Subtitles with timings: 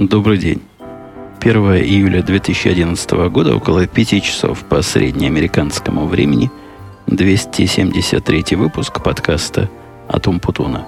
[0.00, 0.62] Добрый день.
[1.40, 6.52] 1 июля 2011 года, около 5 часов по среднеамериканскому времени,
[7.08, 9.68] 273 выпуск подкаста
[10.06, 10.86] «Атум Путуна».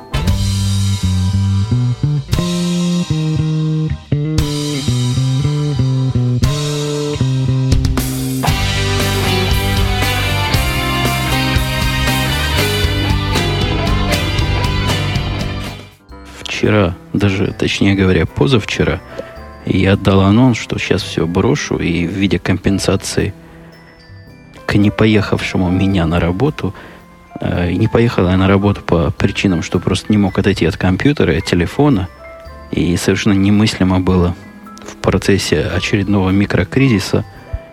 [16.38, 19.00] Вчера, даже точнее говоря, позавчера–
[19.66, 23.34] я отдал анонс, что сейчас все брошу и в виде компенсации
[24.66, 26.74] к не поехавшему меня на работу,
[27.41, 31.37] э, не поехала я на работу по причинам, что просто не мог отойти от компьютера,
[31.37, 32.09] от телефона,
[32.70, 34.34] и совершенно немыслимо было
[34.87, 37.24] в процессе очередного микрокризиса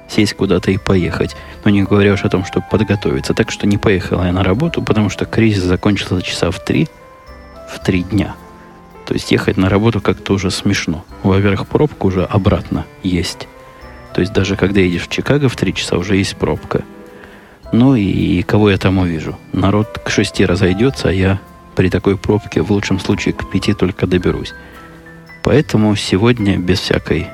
[0.09, 1.35] сесть куда-то и поехать.
[1.63, 3.33] Но не говоря уж о том, чтобы подготовиться.
[3.33, 6.87] Так что не поехала я на работу, потому что кризис закончился часа в три,
[7.69, 8.35] в три дня–
[9.07, 11.05] то есть ехать на работу как-то уже смешно.
[11.23, 13.47] Во-первых, пробка уже обратно есть.
[14.13, 16.83] То есть даже когда едешь в Чикаго в 3 часа, уже есть пробка.
[17.71, 19.37] Ну и, и кого я там увижу?
[19.53, 21.39] Народ к 6 разойдется, а я
[21.75, 24.53] при такой пробке в лучшем случае к 5 только доберусь.
[25.41, 27.27] Поэтому сегодня без всякой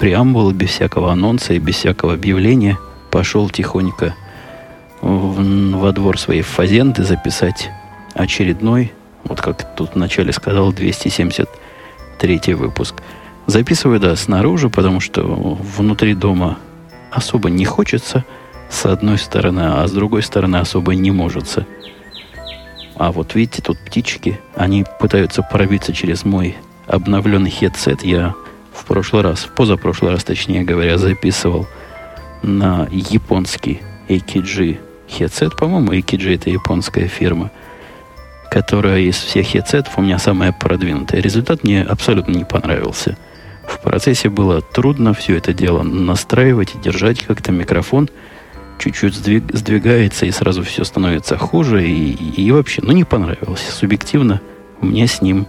[0.00, 2.78] преамбулы, без всякого анонса и без всякого объявления
[3.12, 4.16] пошел тихонько
[5.02, 7.70] в, во двор своей фазенды записать
[8.14, 8.92] очередной
[9.26, 12.94] вот как тут вначале сказал, 273 выпуск.
[13.46, 16.58] Записываю, да, снаружи, потому что внутри дома
[17.10, 18.24] особо не хочется,
[18.68, 21.58] с одной стороны, а с другой стороны особо не может.
[22.96, 28.02] А вот видите, тут птички, они пытаются пробиться через мой обновленный хедсет.
[28.02, 28.34] Я
[28.72, 31.66] в прошлый раз, в позапрошлый раз, точнее говоря, записывал
[32.42, 35.56] на японский AKG хедсет.
[35.56, 37.50] По-моему, AKG это японская фирма–
[38.50, 41.20] которая из всех хедсетов у меня самая продвинутая.
[41.20, 43.16] Результат мне абсолютно не понравился.
[43.66, 48.08] В процессе было трудно все это дело настраивать и держать как-то микрофон
[48.78, 53.66] чуть-чуть сдвиг, сдвигается, и сразу все становится хуже, и, и, вообще, ну, не понравилось.
[53.70, 54.40] Субъективно
[54.80, 55.46] мне с ним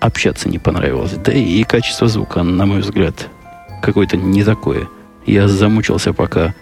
[0.00, 1.12] общаться не понравилось.
[1.12, 3.28] Да и качество звука, на мой взгляд,
[3.82, 4.88] какое-то не такое.
[5.26, 6.54] Я замучился, пока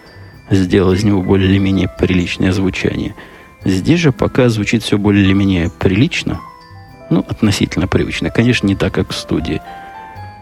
[0.50, 3.14] сделал из него более-менее приличное звучание–
[3.64, 6.40] Здесь же пока звучит все более или менее прилично,
[7.10, 8.30] ну, относительно привычно.
[8.30, 9.62] Конечно, не так, как в студии.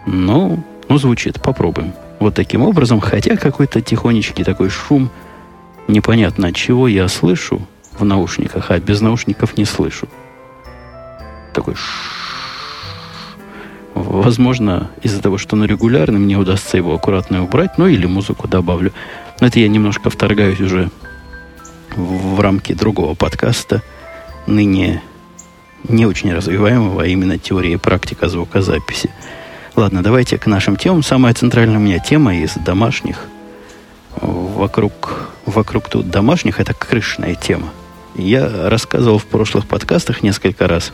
[0.07, 1.41] Но, ну, звучит.
[1.41, 1.93] Попробуем.
[2.19, 5.11] Вот таким образом, хотя какой-то тихонечкий такой шум,
[5.89, 7.67] непонятно от чего я слышу
[7.99, 10.09] в наушниках, а без наушников не слышу.
[11.53, 11.75] Такой
[13.95, 18.93] Возможно, из-за того, что он регулярный, мне удастся его аккуратно убрать, ну или музыку добавлю.
[19.41, 20.91] Но это я немножко вторгаюсь уже
[21.97, 23.83] в рамки другого подкаста,
[24.47, 25.03] ныне
[25.89, 29.11] не очень развиваемого, а именно теория и практика звукозаписи.
[29.75, 31.03] Ладно, давайте к нашим темам.
[31.03, 33.27] Самая центральная у меня тема из домашних.
[34.21, 37.71] Вокруг, вокруг тут домашних это крышная тема.
[38.15, 40.93] Я рассказывал в прошлых подкастах несколько раз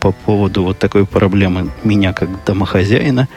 [0.00, 3.28] по поводу вот такой проблемы меня как домохозяина.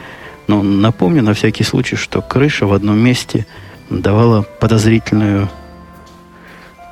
[0.46, 3.46] Но напомню на всякий случай, что крыша в одном месте
[3.90, 5.50] давала подозрительную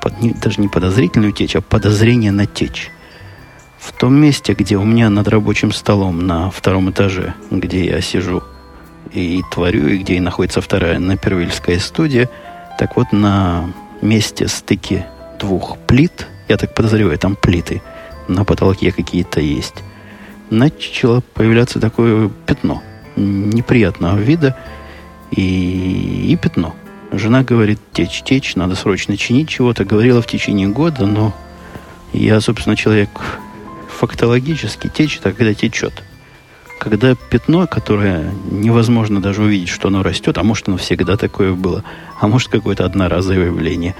[0.03, 2.91] под, не, даже не подозрительную течь, а подозрение на течь.
[3.79, 8.43] В том месте, где у меня над рабочим столом на втором этаже, где я сижу
[9.13, 12.29] и творю, и где и находится вторая напервильская студия,
[12.77, 13.71] так вот на
[14.01, 15.05] месте стыки
[15.39, 17.81] двух плит, я так подозреваю, там плиты,
[18.27, 19.83] на потолке какие-то есть,
[20.49, 22.83] начало появляться такое пятно
[23.15, 24.57] неприятного вида
[25.31, 26.75] и, и пятно–
[27.13, 29.85] Жена говорит, течь, течь, надо срочно чинить чего-то.
[29.85, 31.31] Говорила в течение года, но
[32.11, 33.09] я, собственно, человек
[33.87, 35.93] фактологически течь, это когда течет.
[36.79, 41.83] Когда пятно, которое невозможно даже увидеть, что оно растет, а может оно всегда такое было,
[42.19, 43.95] а может какое-то одноразовое явление.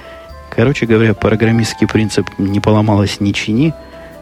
[0.49, 3.73] Короче говоря, программистский принцип «не поломалось, не чини»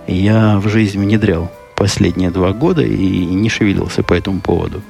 [0.05, 4.81] я в жизнь внедрял последние два года и не шевелился по этому поводу.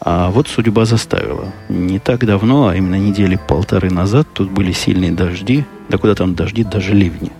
[0.00, 1.52] А вот судьба заставила.
[1.68, 6.34] Не так давно, а именно недели полторы назад, тут были сильные дожди, да куда там
[6.34, 7.30] дожди, даже ливни.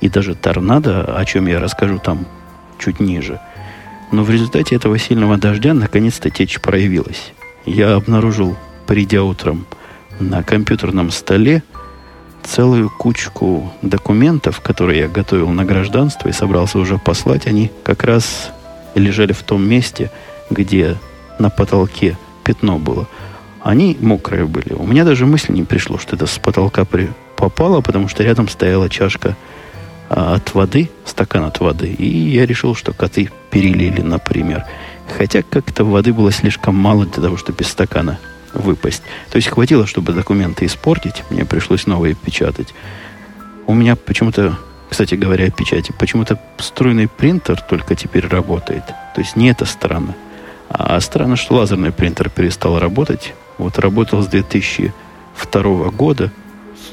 [0.00, 2.26] И даже торнадо, о чем я расскажу там
[2.78, 3.40] чуть ниже.
[4.10, 7.32] Но в результате этого сильного дождя наконец-то течь проявилась.
[7.64, 8.56] Я обнаружил,
[8.86, 9.64] придя утром
[10.18, 11.62] на компьютерном столе,
[12.42, 17.46] целую кучку документов, которые я готовил на гражданство и собрался уже послать.
[17.46, 18.50] Они как раз
[18.96, 20.10] лежали в том месте,
[20.50, 20.96] где
[21.38, 23.08] на потолке пятно было,
[23.62, 24.72] они мокрые были.
[24.72, 27.10] У меня даже мысли не пришло, что это с потолка при...
[27.36, 29.36] попало, потому что рядом стояла чашка
[30.08, 31.86] а, от воды, стакан от воды.
[31.88, 34.64] И я решил, что коты перелили, например.
[35.16, 38.18] Хотя как-то воды было слишком мало для того, чтобы из стакана
[38.52, 39.02] выпасть.
[39.30, 41.22] То есть хватило, чтобы документы испортить.
[41.30, 42.74] Мне пришлось новые печатать.
[43.66, 44.58] У меня почему-то,
[44.90, 48.84] кстати говоря, о печати, почему-то струйный принтер только теперь работает.
[49.14, 50.14] То есть не это странно.
[50.74, 53.34] А странно, что лазерный принтер перестал работать.
[53.58, 56.32] Вот работал с 2002 года.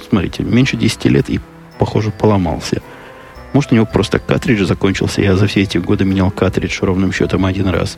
[0.09, 1.39] Смотрите, меньше 10 лет и,
[1.77, 2.81] похоже, поломался.
[3.53, 5.21] Может, у него просто картридж закончился.
[5.21, 7.97] Я за все эти годы менял картридж ровным счетом один раз.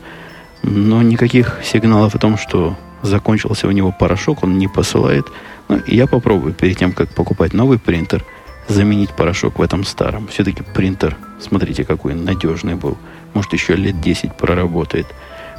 [0.62, 5.26] Но никаких сигналов о том, что закончился у него порошок, он не посылает.
[5.68, 8.24] Ну, я попробую перед тем, как покупать новый принтер,
[8.68, 10.28] заменить порошок в этом старом.
[10.28, 12.96] Все-таки принтер, смотрите, какой надежный был.
[13.34, 15.06] Может, еще лет 10 проработает.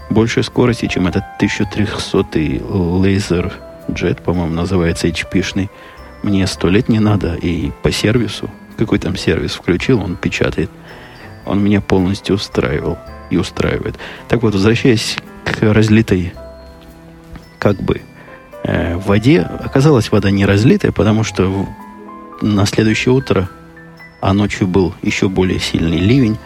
[0.10, 3.54] Больше скорости, чем этот 1300 лазер
[3.92, 5.70] джет, по-моему, называется HP-шный.
[6.22, 7.36] Мне сто лет не надо.
[7.36, 10.70] И по сервису, какой там сервис включил, он печатает.
[11.46, 12.98] Он меня полностью устраивал
[13.30, 13.96] и устраивает.
[14.30, 16.34] Так вот, возвращаясь к разлитой
[17.60, 18.02] как бы
[18.64, 21.68] э, воде, оказалась вода не разлитая, потому что
[22.42, 23.50] на следующее утро,
[24.22, 26.38] а ночью был еще более сильный ливень,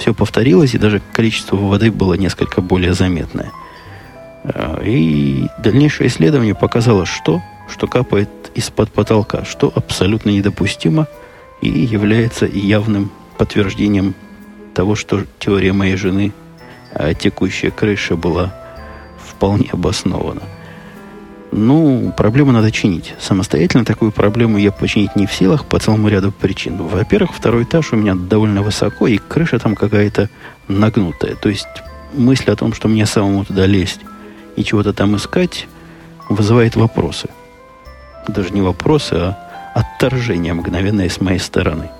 [0.00, 3.52] все повторилось, и даже количество воды было несколько более заметное.
[4.44, 11.06] Э, и дальнейшее исследование показало, что, что капает из-под потолка, что абсолютно недопустимо
[11.60, 14.14] и является явным подтверждением
[14.74, 16.32] того, что теория моей жены
[16.94, 18.54] о текущей крыше была
[19.22, 20.42] вполне обоснована.
[21.52, 23.14] Ну, проблему надо чинить.
[23.18, 26.76] Самостоятельно такую проблему я починить не в силах по целому ряду причин.
[26.76, 30.30] Во-первых, второй этаж у меня довольно высоко, и крыша там какая-то
[30.68, 31.34] нагнутая.
[31.34, 31.66] То есть
[32.14, 34.00] мысль о том, что мне самому туда лезть
[34.54, 35.66] и чего-то там искать,
[36.28, 37.28] вызывает вопросы.
[38.28, 39.36] Даже не вопросы, а
[39.74, 41.90] отторжение мгновенное с моей стороны.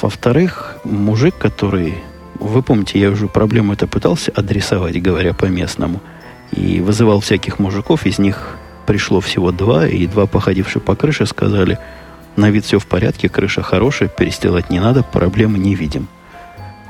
[0.00, 1.98] Во-вторых, мужик, который...
[2.36, 6.00] Вы помните, я уже проблему это пытался адресовать, говоря по-местному–
[6.52, 8.56] и вызывал всяких мужиков, из них
[8.86, 11.78] пришло всего два, и два, походившие по крыше, сказали,
[12.36, 16.08] на вид все в порядке, крыша хорошая, перестилать не надо, проблемы не видим.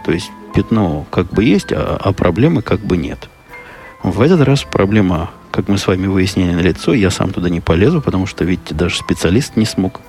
[0.05, 3.29] То есть пятно как бы есть, а, а проблемы как бы нет.
[4.03, 7.61] В этот раз проблема, как мы с вами выяснили на лицо, я сам туда не
[7.61, 10.01] полезу, потому что, видите, даже специалист не смог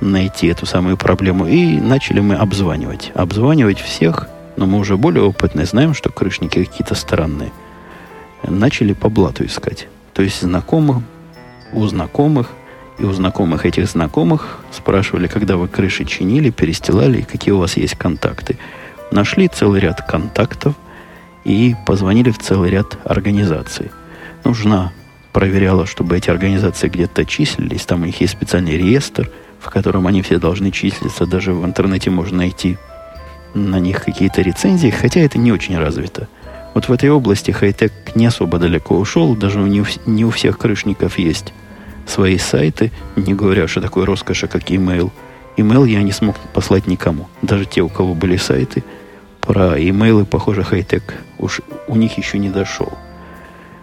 [0.00, 1.46] найти эту самую проблему.
[1.46, 3.12] И начали мы обзванивать.
[3.14, 7.52] Обзванивать всех, но мы уже более опытные, знаем, что крышники какие-то странные–
[8.46, 9.88] начали по блату искать.
[10.12, 10.98] То есть знакомых,
[11.72, 12.50] у знакомых,
[12.98, 17.94] и у знакомых этих знакомых спрашивали, когда вы крыши чинили, перестилали, какие у вас есть
[17.94, 18.58] контакты.
[19.10, 20.74] Нашли целый ряд контактов
[21.44, 23.90] и позвонили в целый ряд организаций.
[24.44, 24.92] Нужна
[25.32, 27.86] проверяла, чтобы эти организации где-то числились.
[27.86, 31.26] Там у них есть специальный реестр, в котором они все должны числиться.
[31.26, 32.76] Даже в интернете можно найти
[33.54, 36.28] на них какие-то рецензии, хотя это не очень развито.
[36.74, 41.18] Вот в этой области хай-тек не особо далеко ушел, даже у, не у всех крышников
[41.18, 41.52] есть
[42.06, 45.10] свои сайты, не говоря, что такое роскошь, как email.
[45.56, 47.28] Email я не смог послать никому.
[47.42, 48.84] Даже те, у кого были сайты,
[49.40, 52.92] про имейлы, похоже, хай-тек уж у них еще не дошел.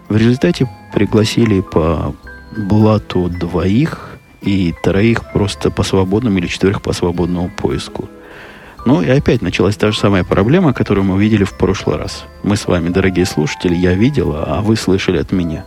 [0.07, 2.15] В результате пригласили по
[2.55, 8.07] блату двоих и троих просто по свободному или четверых по свободному поиску.
[8.87, 12.23] Ну и опять началась та же самая проблема, которую мы видели в прошлый раз.
[12.43, 15.65] Мы с вами, дорогие слушатели, я видел, а вы слышали от меня.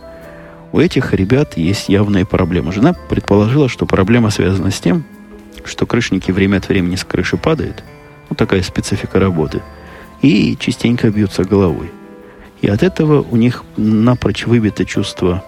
[0.71, 2.71] У этих ребят есть явные проблемы.
[2.71, 5.03] Жена предположила, что проблема связана с тем,
[5.63, 7.83] что крышники время от времени с крыши падают.
[8.27, 9.61] Вот такая специфика работы.
[10.23, 11.91] И частенько бьются головой.
[12.63, 15.43] И от этого у них напрочь выбито чувство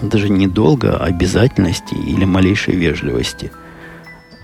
[0.00, 3.50] даже не долга, а обязательности или малейшей вежливости.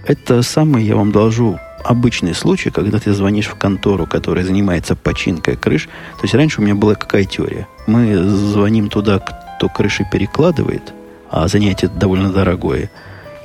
[0.04, 5.56] Это самое, я вам должу, обычный случай, когда ты звонишь в контору, которая занимается починкой
[5.56, 5.86] крыш.
[6.16, 7.66] То есть раньше у меня была какая теория.
[7.86, 10.92] Мы звоним туда, кто крыши перекладывает,
[11.30, 12.90] а занятие довольно дорогое.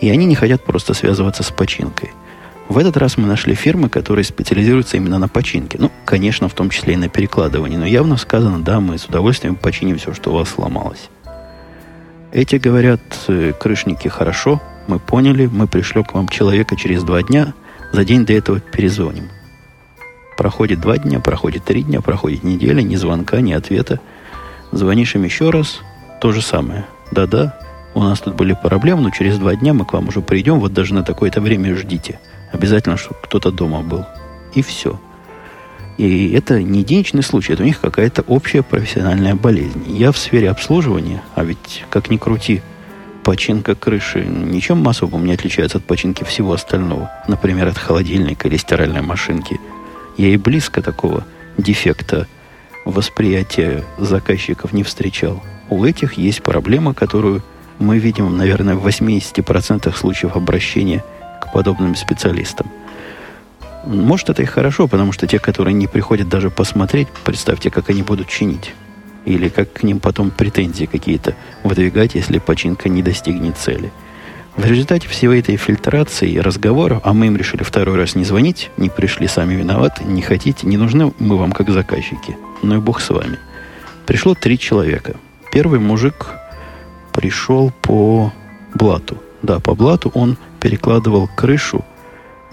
[0.01, 2.11] И они не хотят просто связываться с починкой.
[2.69, 5.77] В этот раз мы нашли фирмы, которые специализируются именно на починке.
[5.79, 7.77] Ну, конечно, в том числе и на перекладывании.
[7.77, 11.09] Но явно сказано, да, мы с удовольствием починим все, что у вас сломалось.
[12.33, 17.53] Эти говорят, э, крышники, хорошо, мы поняли, мы пришлем к вам человека через два дня–
[17.91, 19.29] за день до этого перезвоним.
[20.37, 23.99] Проходит два дня, проходит три дня, проходит неделя, ни звонка, ни ответа.
[24.71, 25.81] Звонишь им еще раз,
[26.21, 26.85] то же самое.
[27.11, 27.59] Да-да,
[27.93, 30.73] у нас тут были проблемы, но через два дня мы к вам уже придем, вот
[30.73, 32.19] даже на такое-то время ждите.
[32.51, 34.05] Обязательно, чтобы кто-то дома был.
[34.53, 34.99] И все.
[35.97, 39.83] И это не единичный случай, это у них какая-то общая профессиональная болезнь.
[39.87, 42.61] Я в сфере обслуживания, а ведь как ни крути,
[43.27, 47.11] починка крыши ничем особым не отличается от починки всего остального.
[47.27, 49.59] Например, от холодильника или стиральной машинки.
[50.15, 51.25] Я и близко такого
[51.57, 52.25] дефекта
[52.85, 55.43] восприятия заказчиков не встречал.
[55.69, 57.43] У этих есть проблема, которую
[57.79, 61.03] мы видим, наверное, в 80% случаев обращения
[61.41, 62.71] к подобным специалистам.
[63.85, 68.03] Может, это и хорошо, потому что те, которые не приходят даже посмотреть, представьте, как они
[68.03, 68.73] будут чинить.
[69.27, 73.91] Или как к ним потом претензии какие-то выдвигать, если починка не достигнет цели.
[74.55, 78.71] В результате всей этой фильтрации и разговоров, а мы им решили второй раз не звонить,
[78.77, 82.37] не пришли сами виноваты, не хотите, не нужны мы вам как заказчики.
[82.63, 83.37] Ну и бог с вами.
[84.05, 85.17] Пришло три человека.
[85.51, 86.29] Первый мужик
[87.11, 88.31] пришел по
[88.73, 89.17] блату.
[89.41, 91.83] Да, по блату он перекладывал крышу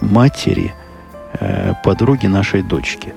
[0.01, 0.73] матери
[1.39, 3.13] э, подруги нашей дочки.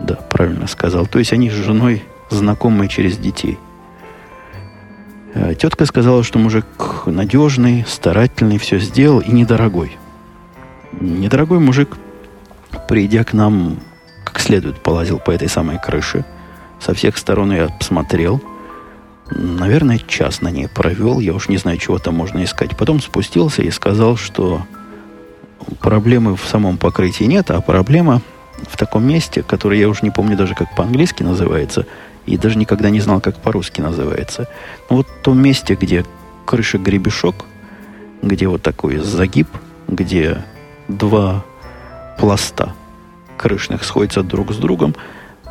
[0.00, 1.06] Да, правильно сказал.
[1.06, 3.58] То есть они с женой знакомые через детей.
[5.34, 6.66] Э, тетка сказала, что мужик
[7.06, 9.96] надежный, старательный, все сделал и недорогой.
[10.92, 11.96] Недорогой мужик,
[12.88, 13.78] придя к нам,
[14.24, 16.24] как следует полазил по этой самой крыше,
[16.80, 18.40] со всех сторон я посмотрел,
[19.30, 22.76] наверное, час на ней провел, я уж не знаю, чего там можно искать.
[22.76, 24.62] Потом спустился и сказал, что
[25.80, 28.22] проблемы в самом покрытии нет, а проблема
[28.68, 31.86] в таком месте, которое я уже не помню даже, как по-английски называется–
[32.26, 34.48] и даже никогда не знал, как по-русски называется.
[34.90, 36.04] Но вот в том месте, где
[36.44, 37.46] крыша гребешок,
[38.22, 39.48] где вот такой загиб,
[39.88, 40.42] где
[40.88, 41.44] два
[42.18, 42.74] пласта
[43.36, 44.94] крышных сходятся друг с другом,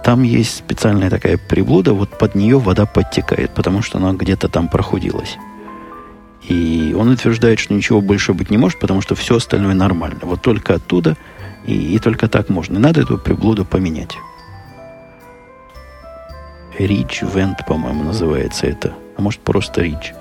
[0.03, 4.67] там есть специальная такая приблуда, вот под нее вода подтекает, потому что она где-то там
[4.67, 5.37] прохудилась.
[6.47, 10.19] И он утверждает, что ничего больше быть не может, потому что все остальное нормально.
[10.21, 11.17] Вот только оттуда
[11.65, 12.77] и, и только так можно.
[12.77, 14.15] И надо эту приблуду поменять.
[16.77, 18.93] Рич Вент, по-моему, называется это.
[19.17, 20.13] А может, просто Рич.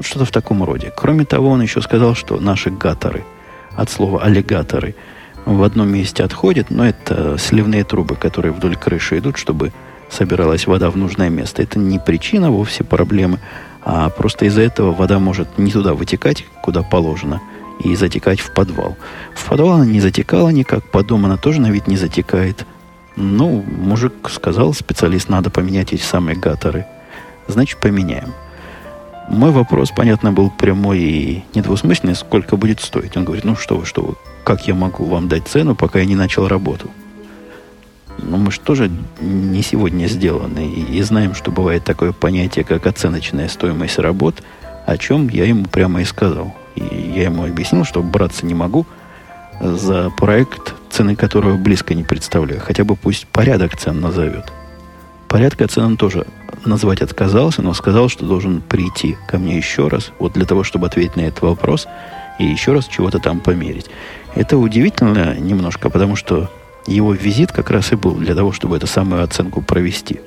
[0.00, 0.92] Что-то в таком роде.
[0.96, 3.24] Кроме того, он еще сказал, что наши гаторы,
[3.74, 4.94] от слова аллигаторы,
[5.44, 9.72] в одном месте отходят, но это сливные трубы, которые вдоль крыши идут, чтобы
[10.10, 11.62] собиралась вода в нужное место.
[11.62, 13.38] Это не причина вовсе проблемы,
[13.84, 17.40] а просто из-за этого вода может не туда вытекать, куда положено,
[17.82, 18.96] и затекать в подвал.
[19.34, 22.66] В подвал она не затекала никак, по дому она тоже на вид не затекает–
[23.18, 26.86] ну, мужик сказал, специалист, надо поменять эти самые гаторы.
[27.46, 28.32] Значит, поменяем.
[29.28, 33.16] Мой вопрос, понятно, был прямой и недвусмысленный, сколько будет стоить.
[33.16, 36.06] Он говорит, ну что вы, что вы, как я могу вам дать цену, пока я
[36.06, 36.90] не начал работу?
[38.18, 42.86] Ну, мы же тоже не сегодня сделаны и, и знаем, что бывает такое понятие, как
[42.86, 44.42] оценочная стоимость работ,
[44.86, 46.54] о чем я ему прямо и сказал.
[46.74, 48.86] И я ему объяснил, что браться не могу–
[49.60, 52.60] за проект, цены которого близко не представляю.
[52.60, 54.52] Хотя бы пусть порядок цен назовет.
[55.28, 56.26] Порядка цен он тоже
[56.64, 60.88] назвать отказался, но сказал, что должен прийти ко мне еще раз, вот для того, чтобы
[60.88, 61.86] ответить на этот вопрос
[62.40, 63.86] и еще раз чего-то там померить.
[64.34, 66.50] Это удивительно немножко, потому что
[66.88, 70.20] его визит как раз и был для того, чтобы эту самую оценку провести.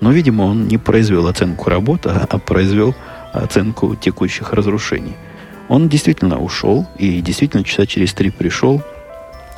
[0.00, 2.94] Но, видимо, он не произвел оценку работы, а произвел
[3.34, 5.16] оценку текущих разрушений–
[5.68, 8.82] он действительно ушел и действительно часа через три пришел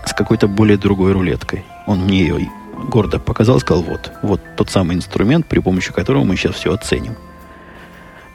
[0.07, 1.65] с какой-то более другой рулеткой.
[1.87, 2.49] Он мне ее
[2.89, 7.17] гордо показал, сказал, вот, вот тот самый инструмент, при помощи которого мы сейчас все оценим.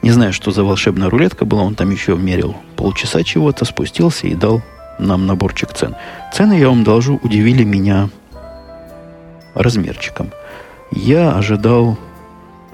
[0.02, 4.34] Не знаю, что за волшебная рулетка была, он там еще мерил полчаса чего-то, спустился и
[4.34, 4.60] дал
[4.98, 5.94] нам наборчик цен.
[6.32, 8.10] Цены, я вам должу, удивили меня
[9.54, 10.30] размерчиком.
[10.90, 11.98] Я ожидал,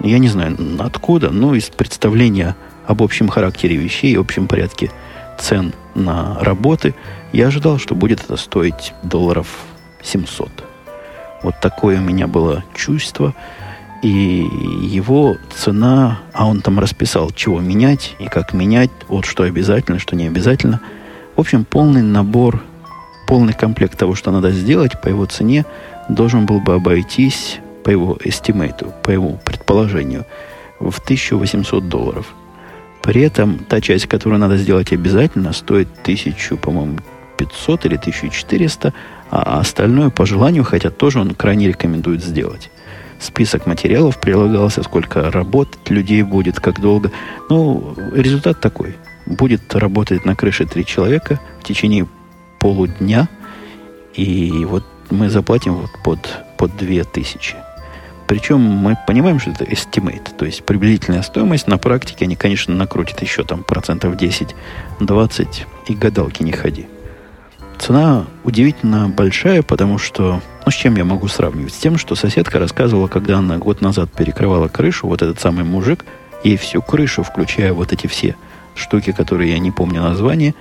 [0.01, 2.55] я не знаю откуда, но из представления
[2.87, 4.91] об общем характере вещей и общем порядке
[5.39, 6.93] цен на работы,
[7.31, 9.47] я ожидал, что будет это стоить долларов
[10.03, 10.49] 700.
[11.43, 13.33] Вот такое у меня было чувство.
[14.01, 14.47] И
[14.81, 20.15] его цена, а он там расписал, чего менять и как менять, вот что обязательно, что
[20.15, 20.79] не обязательно.
[21.35, 22.63] В общем, полный набор,
[23.27, 25.65] полный комплект того, что надо сделать по его цене,
[26.07, 30.25] должен был бы обойтись по его эстимейту, по его предположению,
[30.79, 32.33] в 1800 долларов.
[33.01, 36.99] При этом та часть, которую надо сделать обязательно, стоит 1000, по-моему,
[37.37, 38.93] 500 или 1400,
[39.31, 42.69] а остальное по желанию, хотя тоже он крайне рекомендует сделать.
[43.19, 47.11] Список материалов прилагался, сколько работать людей будет, как долго.
[47.49, 48.95] Ну, результат такой.
[49.25, 52.07] Будет работать на крыше три человека в течение
[52.59, 53.29] полудня,
[54.13, 56.19] и вот мы заплатим вот под,
[56.57, 57.55] под 2000.
[58.29, 61.65] Причем мы понимаем, что это estimate, то есть приблизительная стоимость.
[61.65, 66.85] На практике они, конечно, накрутят еще там процентов 10-20 и гадалки не ходи.
[67.79, 70.41] Цена удивительно большая, потому что...
[70.63, 71.73] Ну, с чем я могу сравнивать?
[71.73, 76.05] С тем, что соседка рассказывала, когда она год назад перекрывала крышу, вот этот самый мужик,
[76.43, 78.35] ей всю крышу, включая вот эти все
[78.75, 80.53] штуки, которые я не помню название,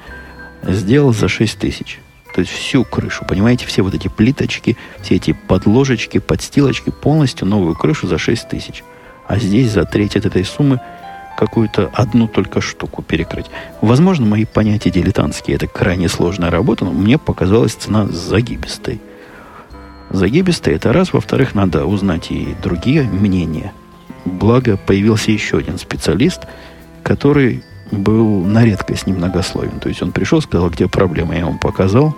[0.62, 2.00] сделал за 6 тысяч.
[2.35, 7.75] То есть всю крышу, понимаете, все вот эти плиточки, все эти подложечки, подстилочки, полностью новую
[7.75, 8.85] крышу за 6 тысяч.
[9.26, 10.80] А здесь за треть от этой суммы
[11.38, 13.47] какую-то одну только штуку перекрыть.
[13.80, 15.56] Возможно, мои понятия дилетантские.
[15.56, 19.00] Это крайне сложная работа, но мне показалась цена загибистой.
[20.11, 21.12] Загибистой это раз.
[21.12, 23.73] Во-вторых, надо узнать и другие мнения.
[24.25, 26.42] Благо, появился еще один специалист,
[27.02, 29.80] который был на редкость немногословен.
[29.80, 32.16] То есть он пришел, сказал, где проблема, я ему показал.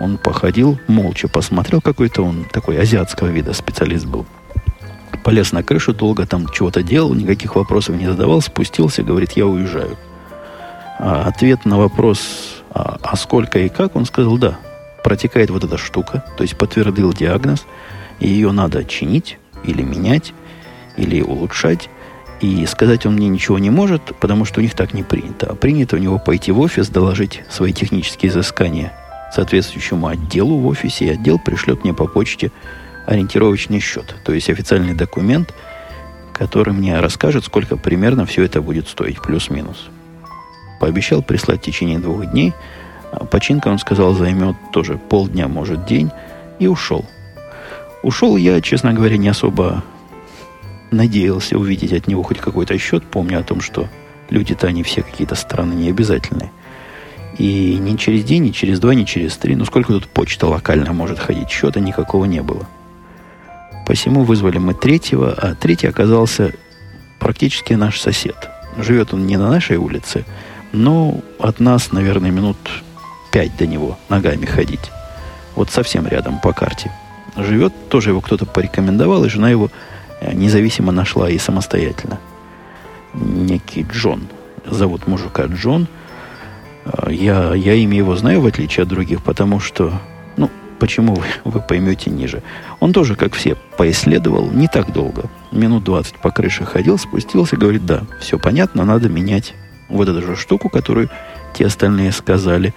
[0.00, 4.26] Он походил, молча посмотрел, какой-то он такой азиатского вида специалист был
[5.28, 9.98] полез на крышу, долго там чего-то делал, никаких вопросов не задавал, спустился, говорит, я уезжаю.
[10.98, 14.58] А ответ на вопрос, а, а сколько и как, он сказал, да,
[15.04, 17.66] протекает вот эта штука, то есть подтвердил диагноз,
[18.20, 20.32] и ее надо чинить или менять,
[20.96, 21.90] или улучшать,
[22.40, 25.46] и сказать он мне ничего не может, потому что у них так не принято.
[25.50, 28.92] А принято у него пойти в офис, доложить свои технические изыскания
[29.32, 32.50] соответствующему отделу в офисе, и отдел пришлет мне по почте
[33.06, 35.54] ориентировочный счет, то есть официальный документ,
[36.32, 39.88] который мне расскажет, сколько примерно все это будет стоить, плюс-минус.
[40.80, 42.54] Пообещал прислать в течение двух дней.
[43.10, 46.10] А починка, он сказал, займет тоже полдня, может, день.
[46.60, 47.04] И ушел.
[48.02, 49.82] Ушел я, честно говоря, не особо
[50.90, 53.04] надеялся увидеть от него хоть какой-то счет.
[53.04, 53.88] Помню о том, что
[54.30, 56.50] люди-то они все какие-то странные, необязательные.
[57.38, 59.54] И ни через день, ни через два, ни через три.
[59.54, 61.50] Ну, сколько тут почта локальная может ходить?
[61.50, 62.66] Счета никакого не было.
[63.86, 66.52] Посему вызвали мы третьего, а третий оказался
[67.20, 68.50] практически наш сосед.
[68.76, 70.24] Живет он не на нашей улице,
[70.72, 72.56] но от нас, наверное, минут
[73.32, 74.90] пять до него ногами ходить.
[75.54, 76.92] Вот совсем рядом по карте.
[77.36, 79.70] Живет, тоже его кто-то порекомендовал, и жена его
[80.20, 82.18] независимо нашла и самостоятельно.
[83.14, 84.28] Некий Джон.
[84.66, 85.86] Зовут мужика Джон.
[86.84, 89.92] Э, я, я имя его знаю, в отличие от других, потому что
[90.78, 92.42] Почему вы, вы поймете ниже.
[92.80, 95.24] Он тоже, как все, поисследовал не так долго.
[95.52, 99.54] Минут 20 по крыше ходил, спустился, говорит, да, все понятно, надо менять
[99.88, 101.10] вот эту же штуку, которую
[101.54, 102.74] те остальные сказали.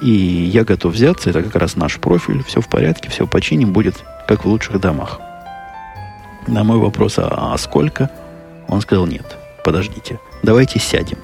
[0.00, 4.02] И я готов взяться, это как раз наш профиль, все в порядке, все починим, будет
[4.26, 5.20] как в лучших домах.
[6.50, 8.10] На мой вопрос, а, а сколько?
[8.68, 11.18] Он сказал, нет, подождите, давайте сядем.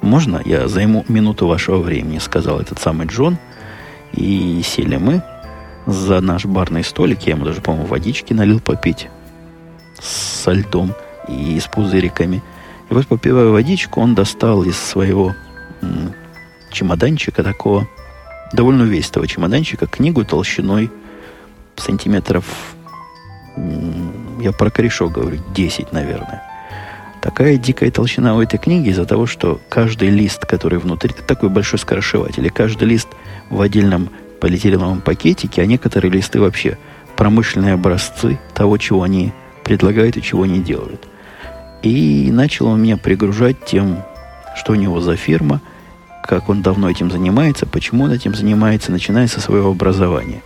[0.00, 3.38] Можно я займу минуту вашего времени, сказал этот самый Джон–
[4.14, 5.22] и сели мы
[5.86, 7.22] за наш барный столик.
[7.22, 9.08] Я ему даже, по-моему, водички налил попить
[10.00, 10.94] со льдом
[11.28, 12.42] и с пузыриками.
[12.90, 15.34] И вот, попивая водичку, он достал из своего
[15.80, 16.12] м,
[16.70, 17.88] чемоданчика такого,
[18.52, 20.90] довольно увесистого чемоданчика, книгу толщиной
[21.76, 22.44] сантиметров,
[23.56, 26.42] м, я про корешок говорю, 10, наверное.
[27.20, 31.78] Такая дикая толщина у этой книги из-за того, что каждый лист, который внутри, такой большой
[31.78, 33.08] скоросшиватель, и каждый лист–
[33.52, 34.08] в отдельном
[34.40, 36.78] полиэтиленовом пакетике, а некоторые листы вообще
[37.16, 41.06] промышленные образцы того, чего они предлагают и чего они делают.
[41.82, 44.02] И начал он меня пригружать тем,
[44.56, 45.60] что у него за фирма,
[46.24, 50.42] как он давно этим занимается, почему он этим занимается, начиная со своего образования.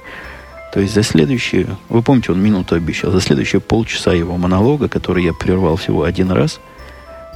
[0.77, 5.25] То есть за следующие, вы помните, он минуту обещал, за следующие полчаса его монолога, который
[5.25, 6.61] я прервал всего один раз,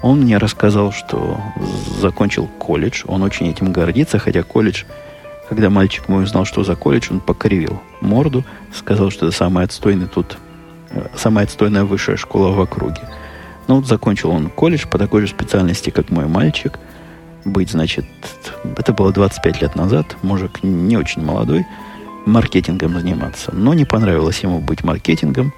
[0.02, 1.40] он мне рассказал, что
[1.98, 4.84] закончил колледж, он очень этим гордится, хотя колледж–
[5.48, 10.06] когда мальчик мой узнал, что за колледж, он покривил морду, сказал, что это самая отстойная
[10.06, 10.36] тут,
[11.16, 13.00] самая отстойная высшая школа в округе.
[13.66, 16.78] Ну, вот закончил он колледж по такой же специальности, как мой мальчик.
[17.44, 18.04] Быть, значит,
[18.76, 21.66] это было 25 лет назад, мужик не очень молодой,
[22.30, 23.52] маркетингом заниматься.
[23.54, 25.52] Но не понравилось ему быть маркетингом,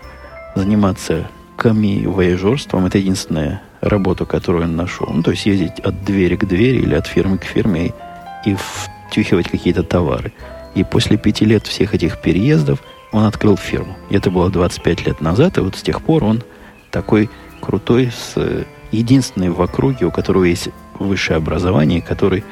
[0.55, 2.87] заниматься коми-вояжерством.
[2.87, 5.09] Это единственная работа, которую он нашел.
[5.13, 8.57] Ну, то есть ездить от двери к двери или от фирмы к фирме и, и
[8.57, 10.33] втюхивать какие-то товары.
[10.75, 12.83] И после пяти лет всех этих переездов
[13.13, 13.97] он открыл фирму.
[14.11, 16.43] Это было 25 лет назад, и вот с тех пор он
[16.91, 17.29] такой
[17.61, 22.43] крутой, с э, единственный в округе, у которого есть высшее образование, который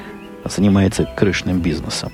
[0.45, 2.13] занимается крышным бизнесом.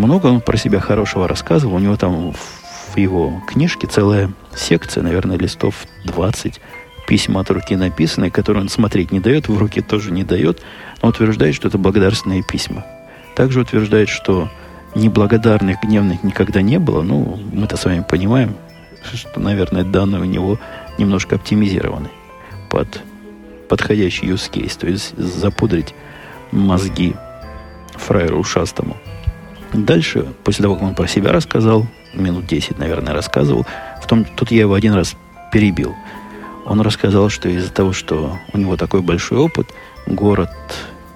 [0.00, 1.74] Много он про себя хорошего рассказывал.
[1.74, 5.74] У него там в его книжке целая секция, наверное, листов
[6.06, 6.58] 20
[7.06, 10.62] письма от руки написанные, которые он смотреть не дает, в руки тоже не дает,
[11.02, 12.86] но утверждает, что это благодарственные письма.
[13.36, 14.48] Также утверждает, что
[14.94, 17.02] неблагодарных, гневных никогда не было.
[17.02, 18.54] Ну, мы-то с вами понимаем,
[19.12, 20.58] что, наверное, данные у него
[20.96, 22.08] немножко оптимизированы
[22.70, 23.02] под
[23.68, 25.94] подходящий use case, то есть запудрить
[26.52, 27.14] мозги
[27.98, 28.96] фраеру ушастому.
[29.72, 33.66] Дальше, после того, как он про себя рассказал, минут 10, наверное, рассказывал,
[34.02, 35.16] в том, тут я его один раз
[35.52, 35.94] перебил.
[36.66, 39.68] Он рассказал, что из-за того, что у него такой большой опыт,
[40.06, 40.50] город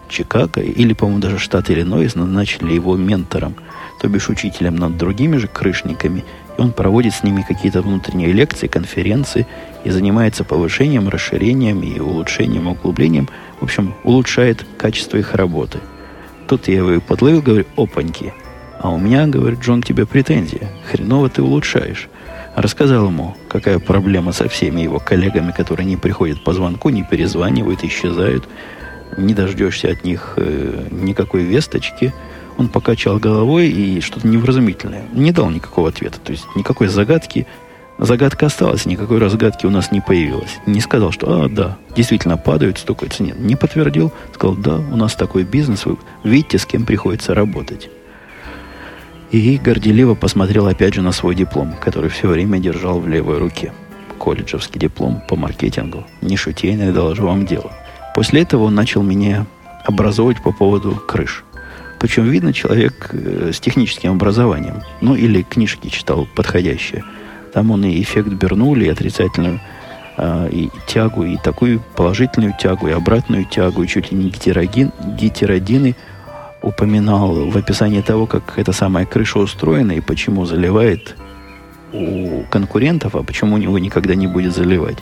[0.08, 3.56] Чикаго, или, по-моему, даже штат Иллинойс назначили его ментором,
[4.00, 6.24] то бишь учителем над другими же крышниками,
[6.56, 9.46] и он проводит с ними какие-то внутренние лекции, конференции
[9.82, 13.28] и занимается повышением, расширением и улучшением, углублением.
[13.58, 15.80] В общем, улучшает качество их работы.
[16.46, 18.32] Тут я его и подловил, говорю, опаньки.
[18.84, 20.68] А у меня, говорит, Джон, тебе претензия.
[20.90, 22.10] Хреново ты улучшаешь.
[22.54, 27.82] Рассказал ему, какая проблема со всеми его коллегами, которые не приходят по звонку, не перезванивают,
[27.82, 28.46] исчезают.
[29.16, 32.12] Не дождешься от них э, никакой весточки.
[32.58, 35.04] Он покачал головой и что-то невразумительное.
[35.14, 36.20] Не дал никакого ответа.
[36.20, 37.46] То есть никакой загадки.
[37.96, 40.58] Загадка осталась, никакой разгадки у нас не появилось.
[40.66, 43.22] Не сказал, что, а, да, действительно падают, стукаются.
[43.22, 44.12] Нет, не подтвердил.
[44.34, 47.88] Сказал, да, у нас такой бизнес, вы видите, с кем приходится работать.
[49.34, 53.72] И горделиво посмотрел опять же на свой диплом, который все время держал в левой руке.
[54.16, 56.04] Колледжевский диплом по маркетингу.
[56.22, 57.72] Не шутейное, доложу вам дело.
[58.14, 59.46] После этого он начал меня
[59.84, 61.42] образовывать по поводу крыш.
[61.98, 64.82] Причем видно человек э, с техническим образованием.
[65.00, 67.02] Ну, или книжки читал подходящие.
[67.52, 69.58] Там он и эффект Бернули, и отрицательную
[70.16, 74.92] э, и тягу, и такую положительную тягу, и обратную тягу, и чуть ли не гетерогин,
[75.18, 75.96] гетеродины–
[76.64, 81.14] упоминал в описании того, как эта самая крыша устроена и почему заливает
[81.92, 84.96] у конкурентов, а почему у него никогда не будет заливать.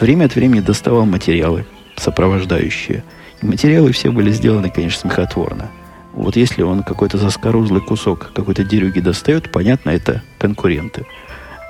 [0.00, 3.02] Время от времени доставал материалы, сопровождающие.
[3.42, 5.68] И материалы все были сделаны, конечно, смехотворно.
[6.12, 11.06] Вот если он какой-то заскорузлый кусок какой-то дерюги достает, понятно, это конкуренты.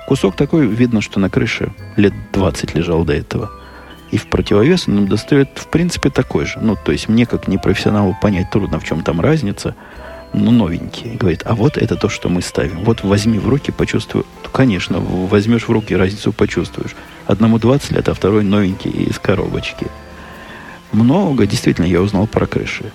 [0.07, 3.49] Кусок такой, видно, что на крыше лет 20 лежал до этого–
[4.11, 6.59] и в противовес он достает, в принципе, такой же.
[6.61, 9.75] Ну, то есть мне, как непрофессионалу, понять трудно, в чем там разница.
[10.33, 11.15] Ну, новенький.
[11.15, 12.83] Говорит, а вот это то, что мы ставим.
[12.83, 14.23] Вот возьми в руки, почувствуй.
[14.43, 16.95] Ну, конечно, возьмешь в руки, разницу почувствуешь.
[17.25, 19.87] Одному 20 лет, а второй новенький из коробочки.
[20.91, 22.91] Много, действительно, я узнал про крыши.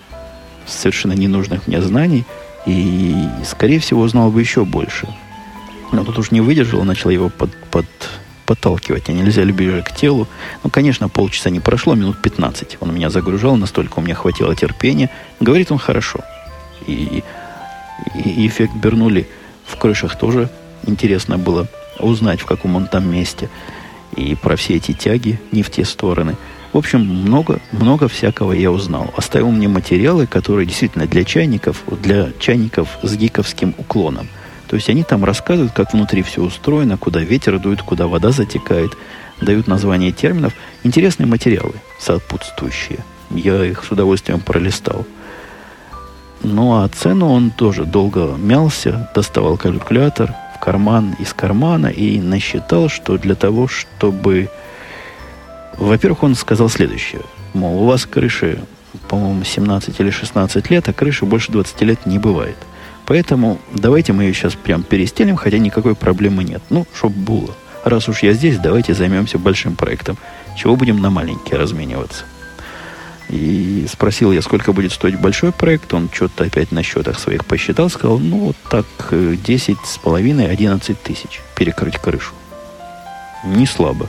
[0.67, 2.25] Совершенно ненужных мне знаний.
[2.67, 5.09] И, скорее всего, узнал бы еще больше.
[5.93, 7.87] Но тут уж не выдержал, начал его под, под
[8.51, 10.27] подталкивать, а нельзя ли ближе к телу.
[10.65, 12.79] Ну, конечно, полчаса не прошло, минут 15.
[12.81, 15.09] Он меня загружал, настолько у меня хватило терпения.
[15.39, 16.19] Говорит он хорошо.
[16.89, 17.23] И,
[18.17, 19.29] и эффект Бернули
[19.65, 20.49] в крышах тоже
[20.85, 21.69] интересно было
[22.01, 23.49] узнать, в каком он там месте.
[24.17, 26.35] И про все эти тяги не в те стороны.
[26.73, 29.15] В общем, много, много всякого я узнал.
[29.17, 34.27] Оставил мне материалы, которые действительно для чайников, для чайников с гиковским уклоном–
[34.71, 38.93] то есть они там рассказывают, как внутри все устроено, куда ветер дует, куда вода затекает,
[39.41, 40.53] дают названия терминов.
[40.85, 43.01] Интересные материалы сопутствующие.
[43.31, 45.05] Я их с удовольствием пролистал.
[46.45, 52.89] Ну а цену он тоже долго мялся, доставал калькулятор в карман из кармана и насчитал,
[52.89, 54.51] что для того, чтобы...
[55.79, 57.23] Во-первых, он сказал следующее.
[57.55, 58.63] Мол, у вас крыши,
[59.09, 62.57] по-моему, 17 или 16 лет, а крыши больше 20 лет не бывает.
[63.11, 66.63] Поэтому давайте мы ее сейчас прям перестелим, хотя никакой проблемы нет.
[66.71, 67.57] Ну, чтоб было.
[67.83, 70.17] Раз уж я здесь, давайте займемся большим проектом.
[70.57, 72.23] Чего будем на маленькие размениваться?
[73.29, 75.93] И спросил я, сколько будет стоить большой проект.
[75.93, 77.91] Он что-то опять на счетах своих посчитал.
[77.91, 82.33] Сказал, ну, вот так, 10 э, с половиной, 11 тысяч перекрыть крышу.
[83.45, 84.09] Не слабо.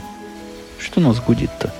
[0.78, 1.74] Что нас гудит-то?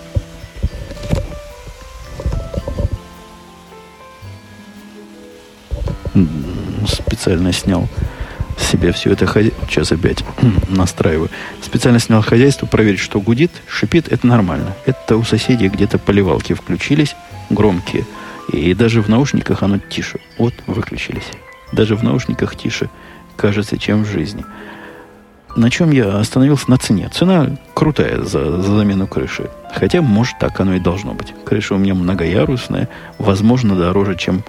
[6.86, 7.88] Специально снял
[8.58, 9.66] себе все это хозяйство.
[9.68, 10.24] Сейчас опять
[10.68, 11.30] настраиваю.
[11.60, 14.74] Специально снял хозяйство, проверить, что гудит, шипит, это нормально.
[14.86, 17.16] Это у соседей где-то поливалки включились,
[17.50, 18.04] громкие.
[18.52, 20.18] И даже в наушниках оно тише.
[20.38, 21.30] Вот, выключились.
[21.72, 22.90] Даже в наушниках тише,
[23.36, 24.44] кажется, чем в жизни.
[25.54, 26.70] На чем я остановился?
[26.70, 27.10] На цене.
[27.12, 29.50] Цена крутая за, за замену крыши.
[29.74, 31.34] Хотя, может, так оно и должно быть.
[31.44, 34.44] Крыша у меня многоярусная, возможно, дороже, чем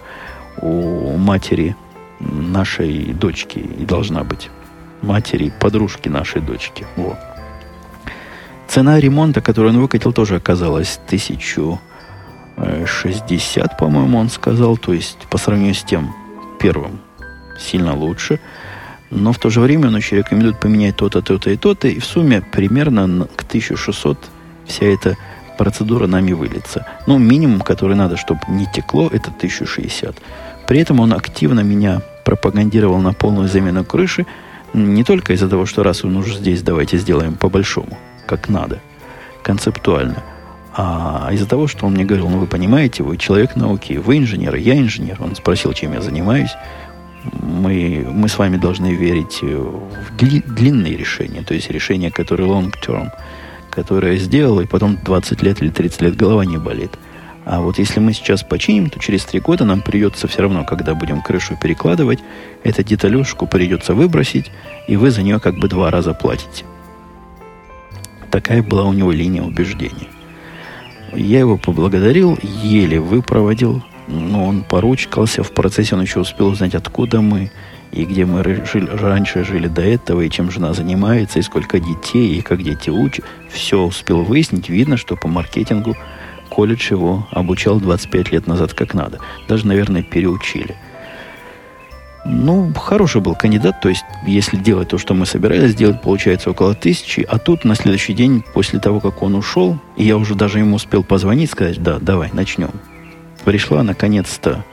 [0.57, 1.75] у матери
[2.19, 4.49] нашей дочки и должна быть.
[5.01, 6.85] Матери, подружки нашей дочки.
[6.95, 7.17] Вот.
[8.67, 11.79] Цена ремонта, которую он выкатил, тоже оказалась тысячу
[12.85, 14.77] шестьдесят, по-моему, он сказал.
[14.77, 16.13] То есть, по сравнению с тем
[16.59, 16.99] первым,
[17.59, 18.39] сильно лучше.
[19.09, 21.87] Но в то же время он еще рекомендует поменять то-то, то-то и то-то.
[21.87, 24.17] И в сумме примерно к 1600
[24.65, 25.17] вся эта
[25.57, 26.87] процедура нами выльется.
[27.05, 30.15] Ну, минимум, который надо, чтобы не текло, это 1060.
[30.67, 34.25] При этом он активно меня пропагандировал на полную замену крыши,
[34.73, 38.79] не только из-за того, что раз он уже здесь, давайте сделаем по-большому, как надо,
[39.43, 40.23] концептуально,
[40.75, 44.55] а из-за того, что он мне говорил, ну вы понимаете, вы человек науки, вы инженер,
[44.55, 45.17] я инженер.
[45.19, 46.51] Он спросил, чем я занимаюсь.
[47.23, 52.73] Мы, мы с вами должны верить в дли, длинные решения, то есть решения, которые long
[52.85, 53.11] term,
[53.69, 56.91] которые я сделал, и потом 20 лет или 30 лет голова не болит.
[57.45, 60.95] А вот если мы сейчас починим, то через три года нам придется все равно, когда
[60.95, 62.19] будем крышу перекладывать,
[62.63, 64.51] эту деталюшку придется выбросить,
[64.87, 66.63] и вы за нее как бы два раза платите.
[68.31, 70.07] Такая была у него линия убеждения.
[71.13, 75.43] Я его поблагодарил, еле выпроводил, но он поручкался.
[75.43, 77.51] В процессе он еще успел узнать, откуда мы,
[77.91, 82.39] и где мы жили, раньше жили до этого, и чем жена занимается, и сколько детей,
[82.39, 83.25] и как дети учат.
[83.51, 84.69] Все успел выяснить.
[84.69, 85.95] Видно, что по маркетингу
[86.53, 89.19] колледж его обучал 25 лет назад как надо.
[89.47, 90.75] Даже, наверное, переучили.
[92.25, 96.73] Ну, хороший был кандидат, то есть, если делать то, что мы собирались сделать, получается около
[96.73, 100.59] тысячи, а тут на следующий день, после того, как он ушел, и я уже даже
[100.59, 102.71] ему успел позвонить, сказать, да, давай, начнем.
[103.43, 104.63] Пришла наконец-то,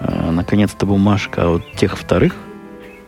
[0.00, 2.36] э, наконец-то бумажка от тех вторых,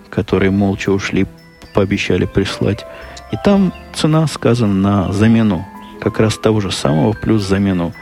[0.09, 1.27] которые молча ушли,
[1.73, 2.85] пообещали прислать.
[3.31, 5.65] И там цена сказана на замену
[6.01, 7.93] как раз того же самого, плюс замену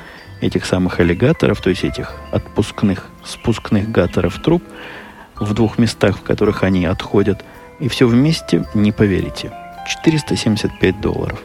[0.41, 4.63] этих самых аллигаторов, то есть этих отпускных, спускных гаторов труб
[5.35, 7.45] в двух местах, в которых они отходят.
[7.81, 9.53] И все вместе, не поверите,
[9.87, 11.41] 475 долларов.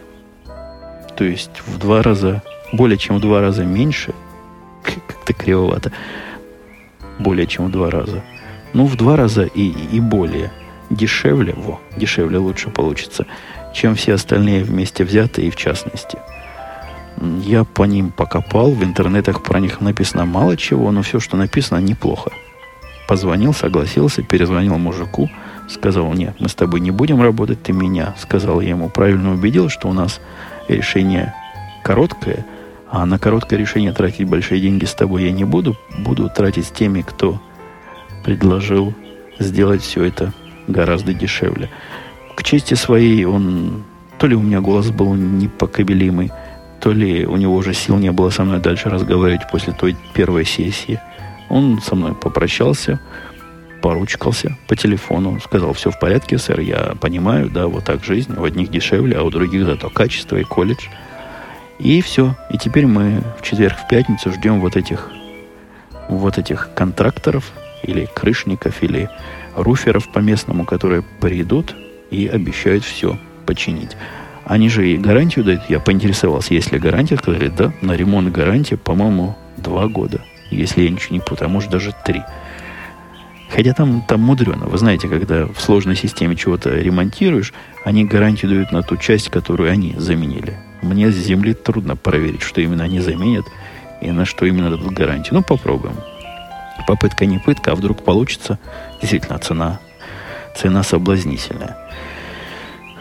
[1.15, 4.13] То есть в два раза, более чем в два раза меньше,
[4.83, 5.91] как-то кривовато,
[7.19, 8.23] более чем в два раза.
[8.73, 10.51] Ну, в два раза и, и более
[10.89, 13.27] дешевле, во, дешевле лучше получится,
[13.73, 16.17] чем все остальные вместе взятые и в частности–
[17.43, 21.79] я по ним покопал, в интернетах про них написано мало чего, но все, что написано,
[21.79, 22.31] неплохо.
[23.07, 25.29] Позвонил, согласился, перезвонил мужику,
[25.69, 28.15] сказал, нет, мы с тобой не будем работать, ты меня.
[28.17, 30.21] Сказал я ему, правильно убедил, что у нас
[30.67, 31.33] решение
[31.83, 32.45] короткое,
[32.89, 36.71] а на короткое решение тратить большие деньги с тобой я не буду, буду тратить с
[36.71, 37.41] теми, кто
[38.23, 38.93] предложил
[39.39, 40.33] сделать все это
[40.67, 41.69] гораздо дешевле.
[42.35, 43.83] К чести своей он,
[44.17, 46.31] то ли у меня голос был непокобелимый,
[46.83, 50.43] то ли у него уже сил не было со мной дальше разговаривать после той первой
[50.43, 50.99] сессии.
[51.47, 52.99] Он со мной попрощался,
[53.81, 58.43] поручкался по телефону, сказал, все в порядке, сэр, я понимаю, да, вот так жизнь, у
[58.43, 60.87] одних дешевле, а у других зато качество и колледж.
[61.79, 62.35] И все.
[62.49, 65.09] И теперь мы в четверг, в пятницу ждем вот этих,
[66.09, 69.09] вот этих контракторов или крышников, или
[69.55, 71.73] руферов по местному, которые придут
[72.11, 73.95] и обещают все починить.
[74.45, 75.63] Они же и гарантию дают.
[75.69, 77.17] Я поинтересовался, есть ли гарантия.
[77.17, 80.21] Сказали, да, на ремонт гарантия, по-моему, два года.
[80.51, 82.21] Если я ничего не путаю, а может даже три.
[83.49, 84.65] Хотя там, там мудрено.
[84.65, 87.53] Вы знаете, когда в сложной системе чего-то ремонтируешь,
[87.85, 90.57] они гарантию дают на ту часть, которую они заменили.
[90.81, 93.45] Мне с земли трудно проверить, что именно они заменят
[94.01, 95.35] и на что именно дадут гарантию.
[95.35, 95.95] Ну, попробуем.
[96.87, 98.59] Попытка не пытка, а вдруг получится.
[98.99, 99.79] Действительно, цена,
[100.55, 101.77] цена соблазнительная.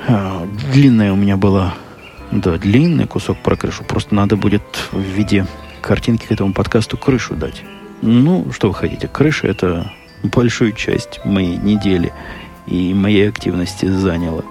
[0.09, 1.75] А, длинная у меня была,
[2.31, 3.85] да, длинный кусок про крышу.
[3.85, 5.47] Просто надо будет в виде
[5.81, 7.63] картинки к этому подкасту крышу дать.
[8.03, 9.09] Ну, что вы хотите?
[9.09, 12.13] Крыша это большую часть моей недели
[12.67, 14.43] и моей активности заняла.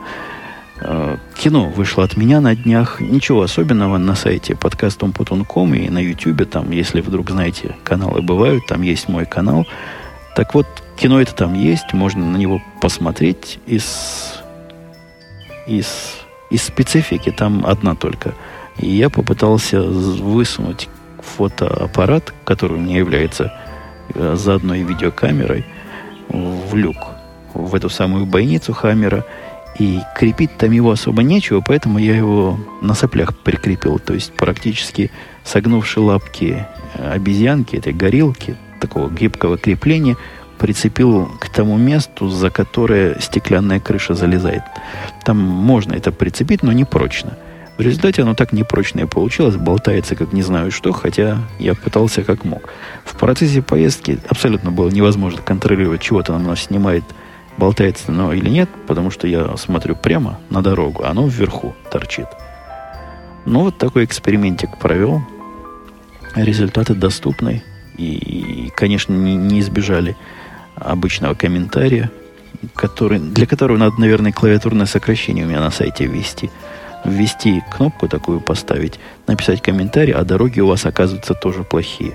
[0.79, 3.01] А, кино вышло от меня на днях.
[3.01, 6.49] Ничего особенного на сайте подкастом.com и на YouTube.
[6.49, 9.67] Там, если вдруг знаете, каналы бывают, там есть мой канал.
[10.35, 10.65] Так вот,
[10.97, 14.40] кино это там есть, можно на него посмотреть из
[15.79, 16.17] из,
[16.49, 18.34] из специфики там одна только.
[18.77, 23.53] И я попытался высунуть фотоаппарат, который у меня является
[24.13, 25.65] э, заодно и видеокамерой,
[26.29, 26.97] в люк,
[27.53, 29.25] в эту самую бойницу Хаммера.
[29.79, 33.99] И крепить там его особо нечего, поэтому я его на соплях прикрепил.
[33.99, 35.12] То есть практически
[35.43, 40.17] согнувши лапки э, обезьянки, этой горилки, такого гибкого крепления–
[40.62, 44.62] прицепил к тому месту, за которое стеклянная крыша залезает.
[45.26, 47.36] Там можно это прицепить, но не прочно.
[47.80, 52.45] В результате оно так непрочное получилось, болтается как не знаю что, хотя я пытался как
[52.45, 52.69] мог.
[53.04, 57.06] В процессе поездки абсолютно было невозможно контролировать, чего то оно снимает,
[57.58, 62.28] болтается оно или нет, потому что я смотрю прямо на дорогу, а оно вверху торчит.
[63.47, 65.24] Ну, вот такой экспериментик провел.
[66.36, 67.63] Результаты доступны.
[67.97, 70.15] И, конечно, не, не избежали
[70.82, 72.12] обычного комментария,
[72.76, 76.50] который, для которого надо, наверное, клавиатурное сокращение у меня на сайте ввести.
[77.04, 82.13] Ввести кнопку такую поставить, написать комментарий, а дороги у вас оказываются тоже плохие.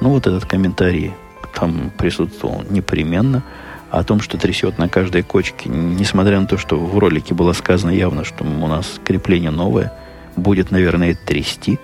[0.00, 1.12] Ну, вот этот комментарий
[1.54, 3.42] там присутствовал непременно.
[3.90, 7.90] О том, что трясет на каждой кочке, несмотря на то, что в ролике было сказано
[7.90, 9.94] явно, что у нас крепление новое,
[10.36, 11.78] будет, наверное, трясти.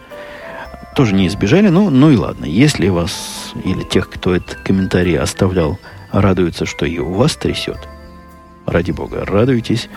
[0.95, 2.45] Тоже не избежали, ну, ну и ладно.
[2.45, 5.79] Если вас или тех, кто этот комментарий оставлял,
[6.21, 7.79] радуется, что и у вас трясет.
[8.67, 9.89] Ради бога, радуйтесь.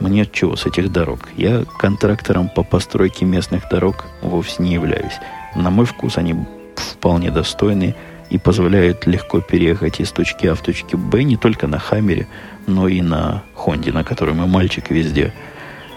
[0.00, 1.28] Мне чего с этих дорог?
[1.36, 5.14] Я контрактором по постройке местных дорог вовсе не являюсь.
[5.54, 6.34] На мой вкус они
[6.76, 7.94] вполне достойные
[8.30, 12.26] и позволяют легко переехать из точки А в точке Б не только на Хаммере,
[12.66, 15.32] но и на Хонде, на которой мой мальчик везде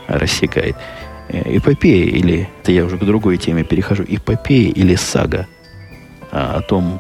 [0.08, 0.76] рассекает.
[1.30, 5.48] Э, эпопея или, это я уже к другой теме перехожу, эпопея или сага
[6.32, 7.00] о том,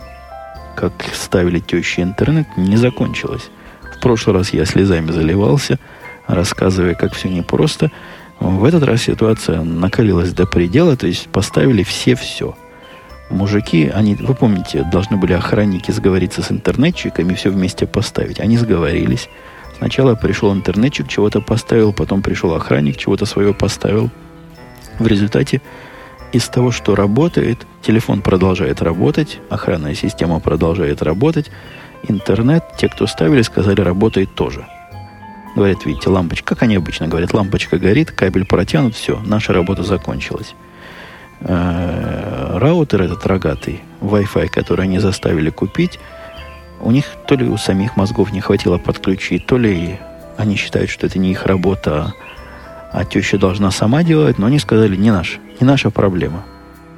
[0.78, 3.50] как ставили тещи интернет, не закончилась.
[3.98, 5.80] В прошлый раз я слезами заливался,
[6.28, 7.92] рассказывая, как все непросто.
[8.40, 12.56] В этот раз ситуация накалилась до предела, то есть поставили все все.
[13.32, 18.40] Мужики, они, вы помните, должны были охранники сговориться с интернетчиками, все вместе поставить.
[18.40, 19.30] Они сговорились.
[19.80, 24.12] Сначала пришел интернетчик, чего-то поставил, потом пришел охранник, чего-то свое поставил.
[25.00, 25.62] В результате
[26.32, 31.52] из того, что работает, телефон продолжает работать, охранная система продолжает работать,
[32.08, 34.66] интернет, те, кто ставили, сказали, работает тоже.
[35.56, 40.54] Говорят, видите, лампочка, как они обычно говорят, лампочка горит, кабель протянут, все, наша работа закончилась.
[41.40, 46.00] Э, раутер этот рогатый, Wi-Fi, который они заставили купить,
[46.80, 50.00] у них то ли у самих мозгов не хватило подключить, то ли
[50.38, 52.14] они считают, что это не их работа, а
[53.10, 56.44] теща должна сама делать, но они сказали, не наш, не наша проблема.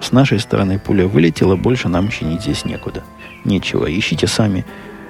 [0.01, 3.03] С нашей стороны пуля вылетела, больше нам чинить здесь некуда.
[3.43, 4.65] Нечего, ищите сами.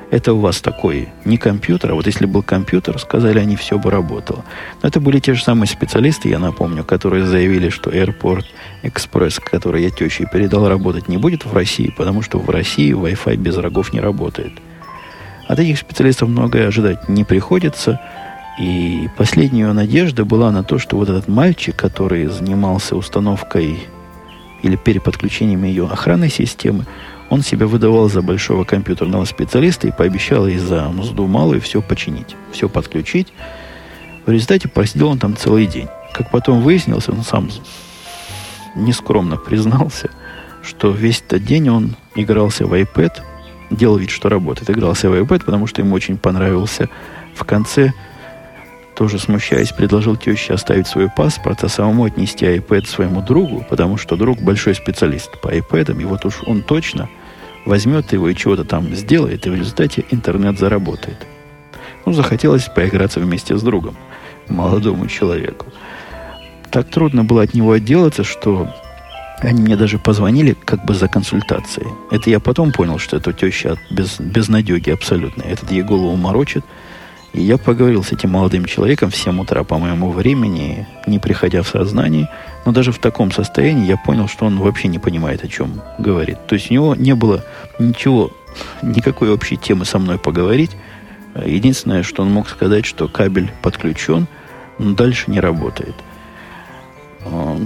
[0.10, 3.92] Это у вас такой не компьютер, а вот если был компьютер, сказали они, все бы
[3.92, 4.44] работало.
[4.82, 8.46] Но это были те же самые специалисты, я напомню, которые заявили, что Airport
[8.82, 13.36] Express, который я теще передал, работать не будет в России, потому что в России Wi-Fi
[13.36, 14.54] без рогов не работает.
[15.48, 18.02] От этих специалистов многое ожидать не приходится–
[18.60, 23.80] и последняя надежда была на то, что вот этот мальчик, который занимался установкой
[24.62, 26.86] или переподключением ее охранной системы,
[27.30, 32.36] он себя выдавал за большого компьютерного специалиста и пообещал ей за мзду малую все починить,
[32.52, 33.32] все подключить.
[34.26, 35.88] В результате просидел он там целый день.
[36.12, 37.50] Как потом выяснилось, он сам
[38.76, 40.10] нескромно признался,
[40.64, 43.22] что весь этот день он игрался в iPad,
[43.70, 46.90] делал вид, что работает, игрался в iPad, потому что ему очень понравился
[47.36, 47.94] в конце
[49.00, 54.18] тоже смущаясь, предложил теще оставить свой паспорт, а самому отнести iPad своему другу, потому что
[54.18, 57.08] друг большой специалист по iPad, и вот уж он точно
[57.66, 61.26] возьмет его и чего-то там сделает, и в результате интернет заработает.
[62.06, 63.96] Ну, захотелось поиграться вместе с другом,
[64.50, 65.68] молодому человеку.
[66.70, 68.68] Так трудно было от него отделаться, что
[69.38, 71.88] они мне даже позвонили как бы за консультацией.
[72.12, 75.44] Это я потом понял, что это теща без, безнадеги абсолютно.
[75.44, 76.66] Этот ей голову морочит–
[77.34, 81.62] и я поговорил с этим молодым человеком в 7 утра по моему времени, не приходя
[81.62, 82.30] в сознание,
[82.66, 86.38] но даже в таком состоянии я понял, что он вообще не понимает, о чем говорит.
[86.48, 87.46] То есть у него не было
[87.78, 88.32] ничего,
[88.82, 90.72] никакой общей темы со мной поговорить.
[91.46, 94.28] Единственное, что он мог сказать, что кабель подключен,
[94.80, 95.96] но дальше не работает.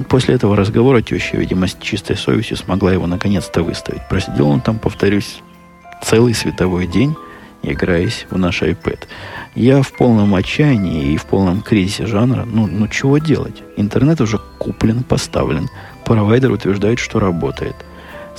[0.10, 4.08] После этого разговора теща, видимо, с чистой совестью смогла его наконец-то выставить.
[4.10, 5.41] Просидел он там, повторюсь,
[6.02, 7.15] целый световой день,
[7.63, 8.99] играясь в наш iPad.
[9.56, 12.45] Я в полном отчаянии и в полном кризисе жанра.
[12.45, 13.63] Ну, ну чего делать?
[13.78, 15.69] Интернет уже куплен, поставлен.
[16.06, 17.76] Провайдер утверждает, что работает.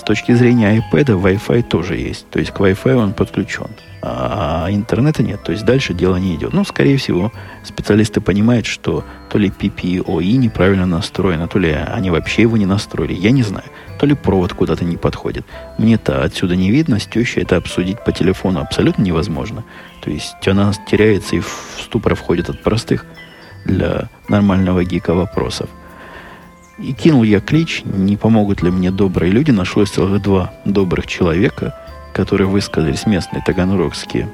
[0.05, 2.29] Точки зрения iPad, Wi-Fi тоже есть.
[2.31, 3.69] То есть к Wi-Fi он подключен
[4.07, 5.43] а интернета нет.
[5.43, 6.53] То есть дальше дело не идет.
[6.53, 12.43] Ну, скорее всего, специалисты понимают, что то ли PPOE неправильно настроено, то ли они вообще
[12.43, 13.15] его не настроили.
[13.15, 13.65] Я не знаю.
[13.99, 15.47] То ли провод куда-то не подходит.
[15.79, 19.65] Мне-то отсюда не видно, с тещей это обсудить по телефону абсолютно невозможно.
[20.03, 23.07] То есть она теряется и в ступор входит от простых
[23.65, 25.71] для нормального гика вопросов.
[26.79, 29.51] И кинул я клич, не помогут ли мне добрые люди.
[29.51, 31.75] Нашлось целых два добрых человека–
[32.15, 34.31] которые высказались местные таганрогские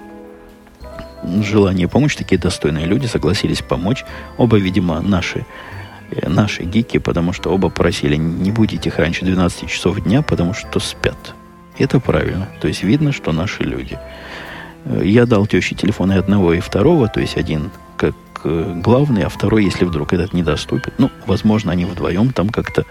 [1.43, 4.05] желание помочь, такие достойные люди согласились помочь.
[4.39, 5.45] Оба, видимо, наши,
[6.11, 10.55] э, наши гики, потому что оба просили не будить их раньше 12 часов дня, потому
[10.55, 11.35] что спят.
[11.79, 12.49] Это правильно.
[12.61, 13.99] То есть видно, что наши люди.
[14.87, 17.71] Э, я дал теще телефоны одного и второго, то есть один
[18.45, 20.93] э, главный, а второй, если вдруг этот недоступен.
[20.99, 22.85] Ну, возможно, они вдвоем там как-то...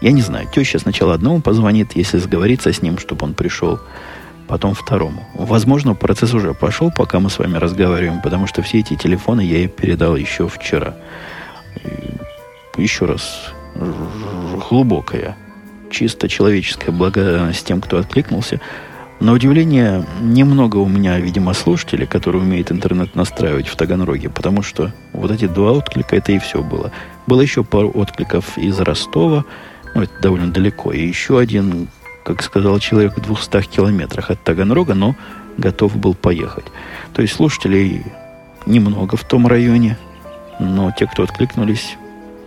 [0.00, 0.48] Я не знаю.
[0.52, 3.80] Теща сначала одному позвонит, если сговориться с ним, чтобы он пришел
[4.46, 5.26] потом второму.
[5.34, 9.58] Возможно, процесс уже пошел, пока мы с вами разговариваем, потому что все эти телефоны я
[9.58, 10.94] ей передал еще вчера.
[12.76, 13.52] Еще раз,
[14.68, 15.36] глубокая,
[15.90, 18.60] чисто человеческая благодарность тем, кто откликнулся.
[19.18, 24.92] На удивление, немного у меня, видимо, слушателей, которые умеют интернет настраивать в Таганроге, потому что
[25.12, 26.92] вот эти два отклика, это и все было.
[27.26, 29.44] Было еще пару откликов из Ростова,
[29.94, 31.88] ну, это довольно далеко, и еще один
[32.26, 35.14] как сказал человек, в 200 километрах от Таганрога, но
[35.58, 36.64] готов был поехать.
[37.12, 38.02] То есть слушателей
[38.66, 39.96] немного в том районе,
[40.58, 41.96] но те, кто откликнулись,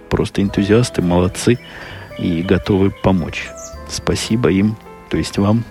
[0.09, 1.59] просто энтузиасты, молодцы
[2.17, 3.47] и готовы помочь.
[3.87, 4.75] Спасибо им
[5.09, 5.63] То есть вам,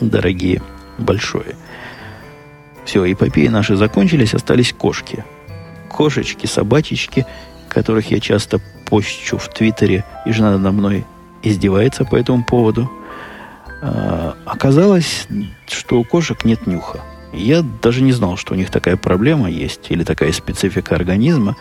[0.00, 0.62] дорогие,
[0.98, 1.56] большое.
[2.84, 5.24] Все, эпопеи наши закончились, остались кошки.
[5.90, 7.26] Кошечки, собачечки,
[7.68, 11.04] которых я часто пощу в Твиттере, и жена надо мной
[11.42, 12.90] издевается по этому поводу.
[13.82, 15.26] А, оказалось,
[15.66, 17.00] что у кошек нет нюха.
[17.32, 21.56] Я даже не знал, что у них такая проблема есть, или такая специфика организма.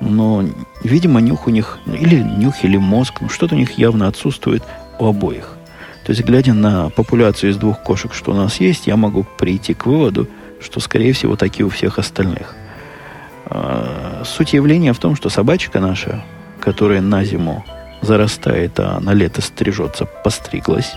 [0.00, 0.44] Но,
[0.84, 4.62] видимо, нюх у них, или нюх, или мозг, ну, что-то у них явно отсутствует
[5.00, 5.57] у обоих.
[6.08, 9.74] То есть, глядя на популяцию из двух кошек, что у нас есть, я могу прийти
[9.74, 10.26] к выводу,
[10.58, 12.54] что, скорее всего, такие у всех остальных.
[13.44, 16.24] А, суть явления в том, что собачка наша,
[16.60, 17.62] которая на зиму
[18.00, 20.94] зарастает, а на лето стрижется, постриглась.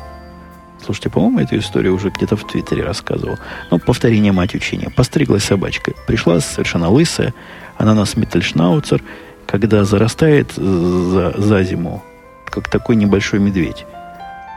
[0.81, 3.37] Слушайте, по-моему, эту историю уже где-то в Твиттере рассказывал.
[3.69, 4.89] Ну, повторение мать учения.
[4.89, 5.91] Постриглась собачка.
[6.07, 7.33] Пришла совершенно лысая.
[7.77, 9.03] Она нас Миттельшнауцер,
[9.45, 12.01] когда зарастает за, за зиму,
[12.45, 13.85] как такой небольшой медведь.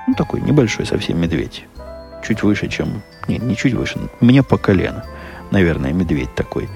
[0.06, 1.64] Ну, такой небольшой совсем медведь.
[2.26, 3.02] Чуть выше, чем...
[3.28, 3.98] Не, не чуть выше.
[4.20, 5.04] Мне по колено.
[5.50, 6.68] Наверное, медведь такой.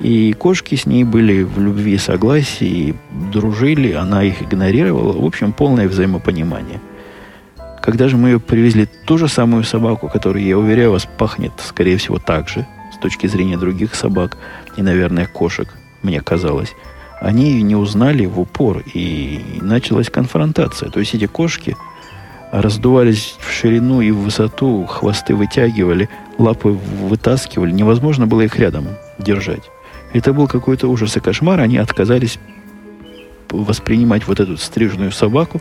[0.00, 2.94] И кошки с ней были в любви и согласии,
[3.32, 5.12] дружили, она их игнорировала.
[5.18, 6.80] В общем, полное взаимопонимание.
[7.82, 11.96] Когда же мы ее привезли ту же самую собаку, которая, я уверяю вас, пахнет, скорее
[11.96, 14.36] всего, так же, с точки зрения других собак
[14.76, 15.68] и, наверное, кошек,
[16.02, 16.74] мне казалось,
[17.20, 20.90] они ее не узнали в упор, и началась конфронтация.
[20.90, 21.76] То есть эти кошки
[22.52, 27.72] раздувались в ширину и в высоту, хвосты вытягивали, лапы вытаскивали.
[27.72, 28.88] Невозможно было их рядом
[29.18, 29.70] держать.
[30.12, 31.60] Это был какой-то ужас и кошмар.
[31.60, 32.38] Они отказались
[33.50, 35.60] воспринимать вот эту стриженную собаку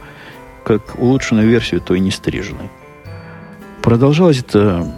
[0.64, 2.70] как улучшенную версию той не стриженной.
[3.82, 4.92] Продолжалось это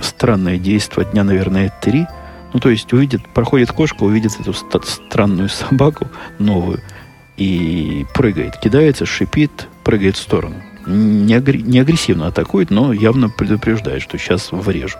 [0.00, 2.06] странное действие дня, наверное, три.
[2.52, 6.80] Ну, то есть увидит, проходит кошка, увидит эту странную собаку новую
[7.36, 10.56] и прыгает, кидается, шипит, прыгает в сторону.
[10.88, 14.98] Не, агр- не агрессивно атакует, но явно предупреждает, что сейчас врежу.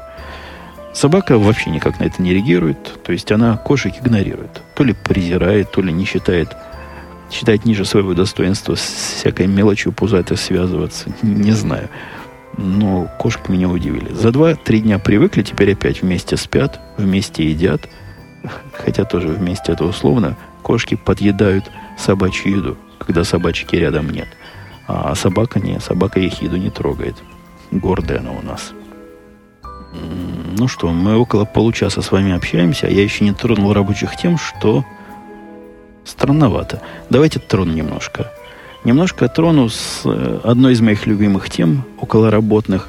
[0.93, 4.63] Собака вообще никак на это не реагирует, то есть она кошек игнорирует.
[4.75, 6.49] То ли презирает, то ли не считает,
[7.31, 8.81] считает ниже своего достоинства с
[9.19, 11.89] всякой мелочью пузатой связываться, не знаю.
[12.57, 14.13] Но кошки меня удивили.
[14.13, 17.89] За два-три дня привыкли, теперь опять вместе спят, вместе едят.
[18.73, 20.37] Хотя тоже вместе это условно.
[20.63, 24.29] Кошки подъедают собачью еду, когда собачки рядом нет.
[24.89, 27.17] А собака не, собака их еду не трогает.
[27.71, 28.73] Гордая она у нас.
[29.93, 34.39] Ну что, мы около получаса с вами общаемся, а я еще не тронул рабочих тем,
[34.39, 34.85] что
[36.05, 36.81] странновато.
[37.11, 38.33] Давайте трону немножко.
[38.85, 42.89] Немножко трону с э, одной из моих любимых тем, околоработных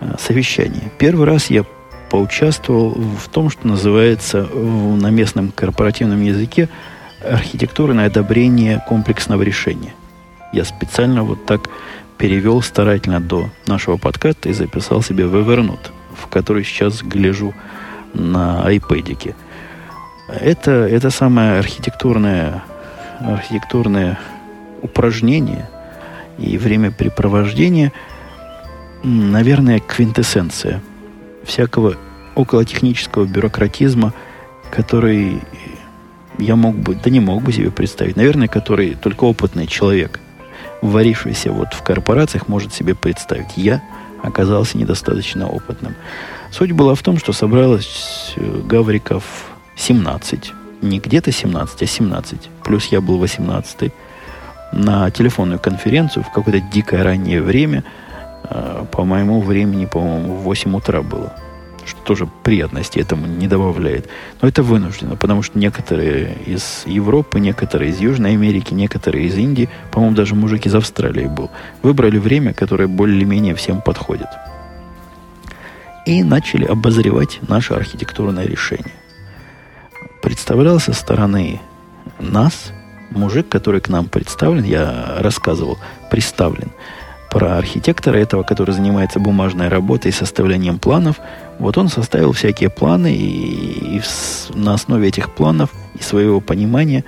[0.00, 0.82] э, совещаний.
[0.98, 1.64] Первый раз я
[2.10, 6.68] поучаствовал в том, что называется на местном корпоративном языке
[7.22, 9.94] архитектурное одобрение комплексного решения.
[10.54, 11.68] Я специально вот так
[12.16, 17.54] перевел старательно до нашего подкаста и записал себе Evernote в который сейчас гляжу
[18.14, 19.34] на iPad.
[20.28, 22.62] Это, это самое архитектурное,
[23.20, 24.18] архитектурное
[24.82, 25.68] упражнение
[26.38, 27.92] и времяпрепровождение,
[29.02, 30.82] наверное, квинтэссенция
[31.44, 31.96] всякого
[32.34, 34.12] околотехнического бюрократизма,
[34.70, 35.42] который
[36.38, 40.20] я мог бы, да не мог бы себе представить, наверное, который только опытный человек,
[40.84, 43.56] варившийся вот в корпорациях, может себе представить.
[43.56, 43.82] Я–
[44.24, 45.94] оказался недостаточно опытным.
[46.50, 49.24] Суть была в том, что собралось э, гавриков
[49.76, 50.52] 17.
[50.80, 52.48] Не где-то 17, а 17.
[52.64, 53.92] Плюс я был 18
[54.72, 57.84] на телефонную конференцию в какое-то дикое раннее время.
[58.44, 61.34] Э, по моему времени, по-моему, в 8 утра было
[61.86, 64.08] что тоже приятности этому не добавляет.
[64.40, 69.68] Но это вынуждено, потому что некоторые из Европы, некоторые из Южной Америки, некоторые из Индии,
[69.90, 71.50] по-моему, даже мужик из Австралии был,
[71.82, 74.28] выбрали время, которое более-менее всем подходит.
[76.06, 78.92] И начали обозревать наше архитектурное решение.
[80.22, 81.60] Представлял со стороны
[82.18, 82.72] нас
[83.10, 85.78] мужик, который к нам представлен, я рассказывал,
[86.10, 86.70] представлен,
[87.34, 91.18] про архитектора этого, который занимается бумажной работой и составлением планов.
[91.58, 94.02] Вот он составил всякие планы и, и
[94.54, 97.04] на основе этих планов и своего понимания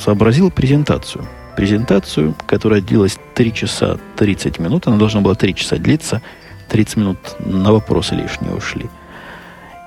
[0.00, 1.28] сообразил презентацию.
[1.56, 4.86] Презентацию, которая длилась 3 часа 30 минут.
[4.86, 6.22] Она должна была 3 часа длиться.
[6.70, 8.86] 30 минут на вопросы лишние ушли.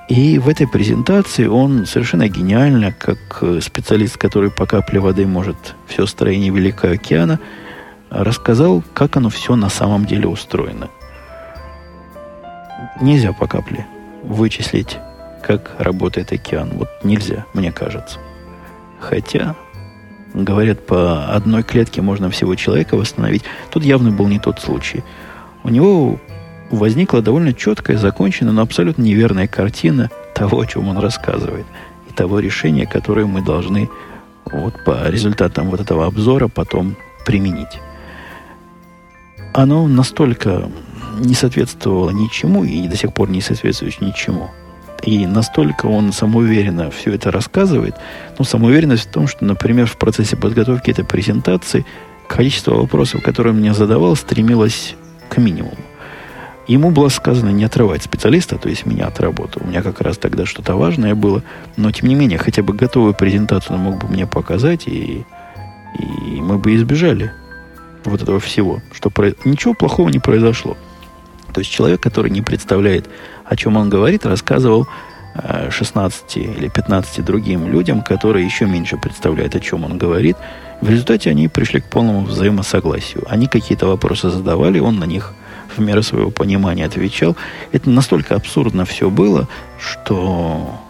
[0.08, 6.06] И в этой презентации он совершенно гениально, как специалист, который по капле воды может все
[6.06, 7.40] строение Великого океана–
[8.12, 10.90] рассказал, как оно все на самом деле устроено.
[13.00, 13.86] Нельзя по капле
[14.22, 14.98] вычислить,
[15.42, 16.70] как работает океан.
[16.74, 18.18] Вот нельзя, мне кажется.
[19.00, 19.56] Хотя,
[20.34, 23.44] говорят, по одной клетке можно всего человека восстановить.
[23.70, 25.02] Тут явно был не тот случай.
[25.64, 26.20] У него
[26.70, 31.66] возникла довольно четкая, законченная, но абсолютно неверная картина того, о чем он рассказывает,
[32.10, 33.88] и того решения, которое мы должны
[34.44, 37.80] вот по результатам вот этого обзора потом применить.
[39.54, 40.70] Оно настолько
[41.18, 44.50] не соответствовало ничему и до сих пор не соответствует ничему.
[45.02, 47.96] И настолько он самоуверенно все это рассказывает.
[48.38, 51.84] Ну, самоуверенность в том, что, например, в процессе подготовки этой презентации
[52.28, 54.94] количество вопросов, которые он мне задавал, стремилось
[55.28, 55.76] к минимуму.
[56.68, 59.60] Ему было сказано не отрывать специалиста, то есть меня от работы.
[59.60, 61.42] У меня как раз тогда что-то важное было.
[61.76, 65.26] Но, тем не менее, хотя бы готовую презентацию он мог бы мне показать, и,
[65.98, 67.32] и мы бы избежали
[68.10, 68.80] вот этого всего.
[68.92, 69.32] Что про...
[69.44, 70.76] Ничего плохого не произошло.
[71.52, 73.08] То есть человек, который не представляет,
[73.44, 74.88] о чем он говорит, рассказывал
[75.70, 80.36] 16 э, или 15 другим людям, которые еще меньше представляют, о чем он говорит.
[80.80, 83.24] В результате они пришли к полному взаимосогласию.
[83.28, 85.34] Они какие-то вопросы задавали, он на них
[85.74, 87.36] в меру своего понимания отвечал.
[87.72, 89.48] Это настолько абсурдно все было,
[89.78, 90.80] что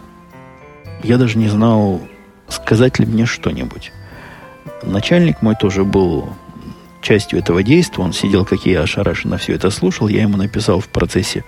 [1.03, 2.01] я даже не знал,
[2.47, 3.91] сказать ли мне что-нибудь.
[4.83, 6.29] Начальник мой тоже был
[7.03, 8.03] частью этого действия.
[8.03, 10.07] Он сидел, как я, ошарашенно все это слушал.
[10.07, 11.43] Я ему написал в процессе,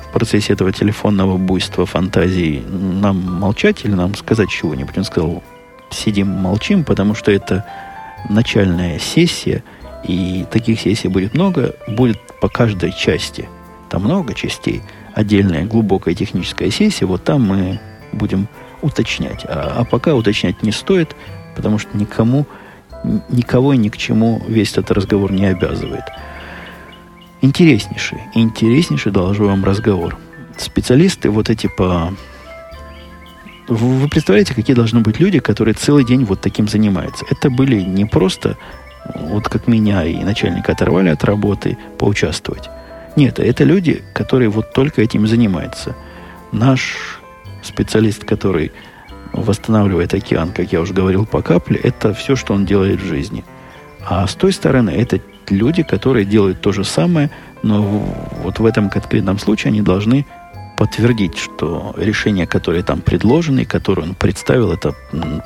[0.00, 4.98] в процессе этого телефонного буйства фантазии нам молчать или нам сказать чего-нибудь.
[4.98, 5.44] Он сказал,
[5.90, 7.64] сидим, молчим, потому что это
[8.28, 9.62] начальная сессия–
[10.04, 13.48] и таких сессий будет много, будет по каждой части.
[13.88, 14.82] Там много частей.
[15.14, 17.80] Отдельная глубокая техническая сессия, вот там мы
[18.12, 18.48] будем
[18.80, 19.44] уточнять.
[19.44, 21.14] А, а пока уточнять не стоит,
[21.54, 22.46] потому что никому,
[23.28, 26.04] никого и ни к чему весь этот разговор не обязывает.
[27.40, 30.16] Интереснейший, интереснейший доложу вам разговор.
[30.56, 32.14] Специалисты вот эти по...
[33.68, 37.24] Вы представляете, какие должны быть люди, которые целый день вот таким занимаются?
[37.30, 38.56] Это были не просто
[39.14, 42.68] вот как меня и начальника оторвали от работы поучаствовать.
[43.16, 45.94] Нет, это люди, которые вот только этим занимаются.
[46.50, 47.20] Наш
[47.62, 48.72] специалист, который
[49.32, 53.44] восстанавливает океан, как я уже говорил, по капле, это все, что он делает в жизни.
[54.04, 57.30] А с той стороны, это люди, которые делают то же самое,
[57.62, 57.82] но
[58.42, 60.26] вот в этом конкретном случае они должны
[60.76, 64.94] подтвердить, что решения, которые там предложены, которые он представил, это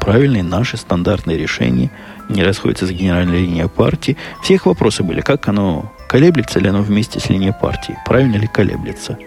[0.01, 1.91] правильные наши стандартные решения,
[2.31, 4.17] не расходятся с генеральной линией партии.
[4.43, 8.47] Все их вопросы были, как оно колеблется ли оно вместе с линией партии, правильно ли
[8.47, 9.19] колеблется.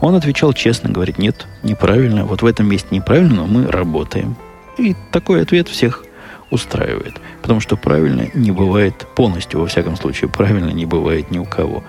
[0.00, 4.36] Он отвечал честно, говорит, нет, неправильно, вот в этом месте неправильно, но мы работаем.
[4.78, 6.04] И такой ответ всех
[6.50, 7.14] устраивает.
[7.42, 11.84] Потому что правильно не бывает полностью, во всяком случае, правильно не бывает ни у кого.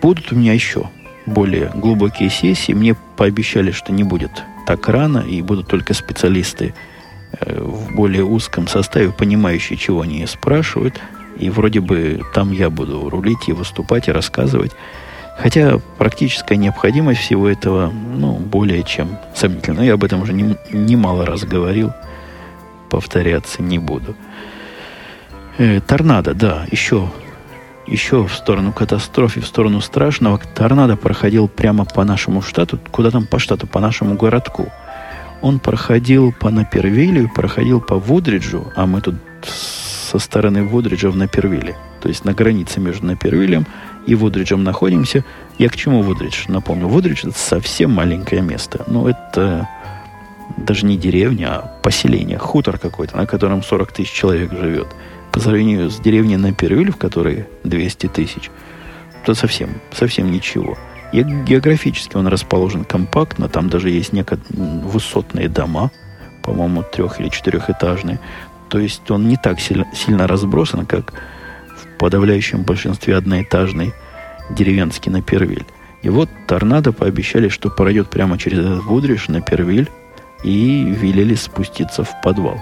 [0.00, 0.88] Будут у меня еще
[1.26, 2.72] более глубокие сессии.
[2.72, 4.30] Мне пообещали, что не будет
[4.66, 6.74] так рано, и будут только специалисты
[7.32, 11.00] э, в более узком составе, понимающие, чего они спрашивают.
[11.38, 14.72] И вроде бы там я буду рулить и выступать, и рассказывать.
[15.38, 19.82] Хотя практическая необходимость всего этого, ну, более чем сомнительна.
[19.82, 21.92] Я об этом уже немало раз говорил,
[22.90, 24.16] повторяться не буду.
[25.58, 27.08] Э, торнадо, да, еще
[27.86, 33.24] еще в сторону катастрофы, в сторону страшного, торнадо проходил прямо по нашему штату, куда там
[33.24, 34.68] по штату, по нашему городку.
[35.40, 41.76] Он проходил по Напервилю, проходил по Вудриджу, а мы тут со стороны Вудриджа в Напервиле,
[42.02, 43.66] то есть на границе между Напервилем
[44.08, 45.22] и Вудриджем находимся.
[45.58, 46.46] Я к чему Вудридж?
[46.48, 48.82] Напомню, Вудридж это совсем маленькое место.
[48.86, 49.68] Ну, это
[50.56, 54.88] даже не деревня, а поселение, хутор какой-то, на котором 40 тысяч человек живет
[55.30, 58.50] по сравнению с деревней на Первиль, в которой 200 тысяч,
[59.26, 60.78] то совсем, совсем ничего.
[61.12, 65.90] И географически он расположен компактно, там даже есть некоторые высотные дома,
[66.42, 68.20] по-моему, трех- или четырехэтажные.
[68.70, 71.12] То есть он не так сильно, сильно разбросан, как
[71.98, 73.92] подавляющем большинстве одноэтажный
[74.50, 75.64] деревенский на Первиль.
[76.02, 79.88] И вот торнадо пообещали, что пройдет прямо через этот Вудриш на Первиль
[80.44, 82.60] и велели спуститься в подвал.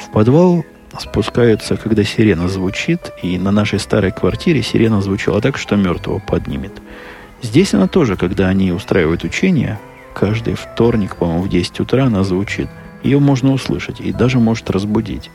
[0.00, 0.64] В подвал
[0.98, 6.72] спускаются, когда сирена звучит, и на нашей старой квартире сирена звучала так, что мертвого поднимет.
[7.42, 9.78] Здесь она тоже, когда они устраивают учения,
[10.14, 12.68] каждый вторник, по-моему, в 10 утра она звучит.
[13.02, 15.30] Ее можно услышать и даже может разбудить.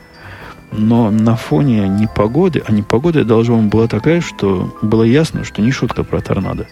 [0.72, 6.04] Но на фоне непогоды, а непогода, должна была такая, что было ясно, что не шутка
[6.04, 6.66] про торнадо.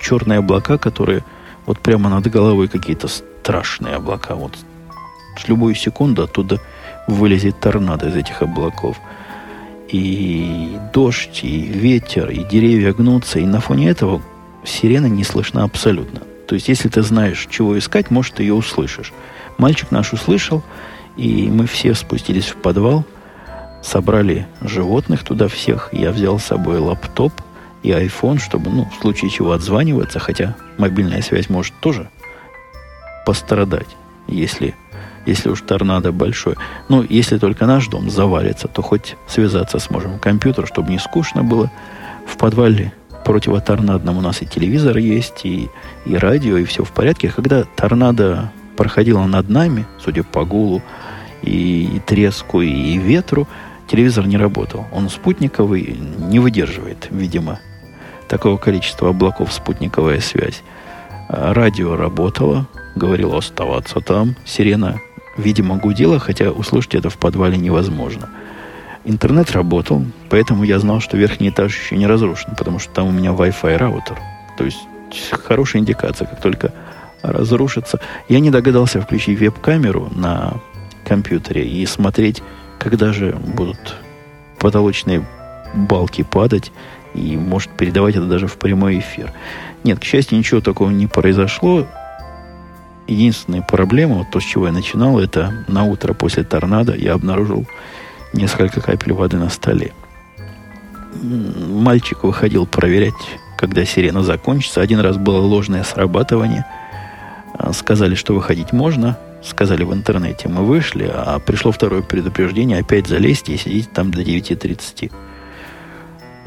[0.00, 1.24] Черные облака, которые
[1.66, 4.34] вот прямо над головой какие-то страшные облака.
[4.34, 4.56] Вот
[5.38, 6.60] с любую секунду оттуда
[7.06, 8.96] вылезет торнадо из этих облаков.
[9.88, 14.22] И дождь, и ветер, и деревья гнутся, и на фоне этого
[14.64, 16.22] сирена не слышна абсолютно.
[16.46, 19.12] То есть, если ты знаешь, чего искать, может, ты ее услышишь.
[19.58, 20.62] Мальчик наш услышал,
[21.16, 23.04] И мы все спустились в подвал,
[23.82, 25.90] собрали животных туда всех.
[25.92, 27.32] Я взял с собой лаптоп
[27.82, 32.08] и iPhone, чтобы, ну, в случае чего отзваниваться, хотя мобильная связь может тоже
[33.26, 33.88] пострадать,
[34.26, 34.74] если,
[35.26, 36.56] если уж торнадо большой.
[36.88, 40.18] Ну, если только наш дом завалится, то хоть связаться сможем.
[40.18, 41.70] Компьютер, чтобы не скучно было.
[42.26, 42.92] В подвале
[43.24, 45.68] противоторнадном у нас и телевизор есть, и,
[46.06, 47.28] и радио, и все в порядке.
[47.34, 50.82] Когда торнадо проходило над нами, судя по гулу,
[51.42, 53.46] и, и треску, и ветру,
[53.88, 54.86] телевизор не работал.
[54.92, 57.60] Он спутниковый, не выдерживает, видимо,
[58.28, 60.62] такого количества облаков спутниковая связь.
[61.28, 64.36] А радио работало, говорило оставаться там.
[64.44, 65.00] Сирена,
[65.36, 68.30] видимо, гудела, хотя услышать это в подвале невозможно.
[69.04, 73.10] Интернет работал, поэтому я знал, что верхний этаж еще не разрушен, потому что там у
[73.10, 74.18] меня Wi-Fi раутер.
[74.56, 74.78] То есть
[75.30, 76.72] хорошая индикация, как только
[77.22, 78.00] разрушится.
[78.28, 80.54] Я не догадался включить веб-камеру на
[81.04, 82.42] компьютере и смотреть,
[82.78, 83.96] когда же будут
[84.58, 85.24] потолочные
[85.74, 86.72] балки падать,
[87.14, 89.32] и может передавать это даже в прямой эфир.
[89.84, 91.86] Нет, к счастью, ничего такого не произошло.
[93.06, 97.66] Единственная проблема, вот то, с чего я начинал, это на утро после торнадо я обнаружил
[98.32, 99.92] несколько капель воды на столе.
[101.22, 103.12] Мальчик выходил проверять,
[103.58, 104.80] когда сирена закончится.
[104.80, 106.64] Один раз было ложное срабатывание.
[107.72, 109.18] Сказали, что выходить можно.
[109.42, 110.48] Сказали в интернете.
[110.48, 112.78] Мы вышли, а пришло второе предупреждение.
[112.78, 115.12] Опять залезьте и сидите там до 9.30.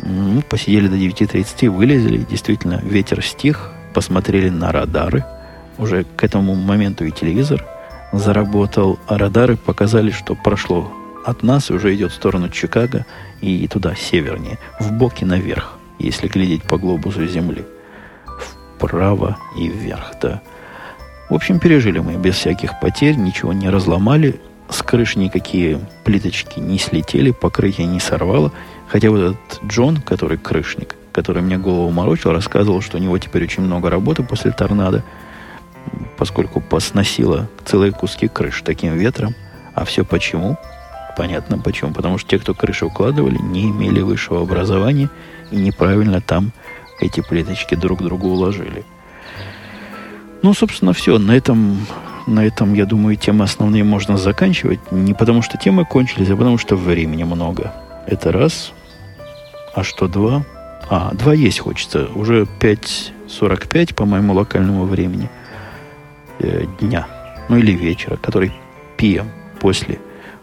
[0.03, 2.25] Ну, посидели до 9.30, вылезли.
[2.29, 3.71] Действительно, ветер стих.
[3.93, 5.25] Посмотрели на радары.
[5.77, 7.65] Уже к этому моменту и телевизор
[8.13, 8.99] заработал.
[9.07, 10.91] А радары показали, что прошло
[11.25, 13.05] от нас уже идет в сторону Чикаго
[13.41, 17.65] и туда, севернее, в боки наверх, если глядеть по глобусу Земли.
[18.77, 20.41] Вправо и вверх, да.
[21.29, 26.77] В общем, пережили мы без всяких потерь, ничего не разломали, с крыши никакие плиточки не
[26.77, 28.51] слетели, покрытие не сорвало.
[28.87, 33.43] Хотя вот этот Джон, который крышник, который мне голову морочил, рассказывал, что у него теперь
[33.43, 35.03] очень много работы после торнадо,
[36.17, 39.33] поскольку посносило целые куски крыш таким ветром.
[39.73, 40.57] А все почему?
[41.17, 41.91] Понятно почему.
[41.93, 45.09] Потому что те, кто крышу укладывали, не имели высшего образования
[45.51, 46.51] и неправильно там
[47.01, 48.85] эти плиточки друг другу уложили.
[50.45, 51.17] Ну, собственно, все.
[51.17, 51.87] На этом,
[52.27, 54.79] на этом, я думаю, темы основные можно заканчивать.
[54.91, 57.73] Не потому что темы кончились, а потому что времени много.
[58.05, 58.71] Это раз.
[59.73, 60.45] А что два?
[60.87, 62.09] А, два есть хочется.
[62.13, 65.31] Уже 5.45 по моему локальному времени
[66.37, 67.07] э, дня.
[67.49, 68.51] Ну или вечера, который
[68.99, 69.25] PM
[69.59, 69.97] после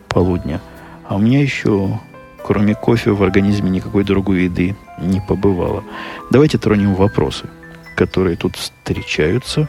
[0.09, 0.61] полудня.
[1.09, 2.01] А у меня еще,
[2.45, 5.85] кроме кофе, в организме никакой другой еды не побывало.
[6.33, 7.49] Давайте тронем вопросы,
[7.95, 9.69] которые тут встречаются.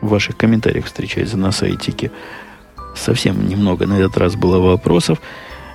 [0.00, 2.10] В ваших комментариях встречаются на сайтике.
[2.94, 5.20] Совсем немного на этот раз было вопросов.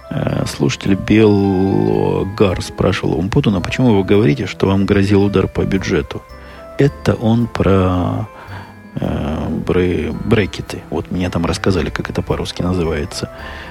[0.10, 6.22] Э, слушатель Белгар спрашивал у Путуна, почему вы говорите, что вам грозил удар по бюджету?
[6.78, 8.28] Это он про
[8.96, 9.50] э,
[10.26, 10.82] брекеты.
[10.90, 13.30] Вот мне там рассказали, как это по-русски называется.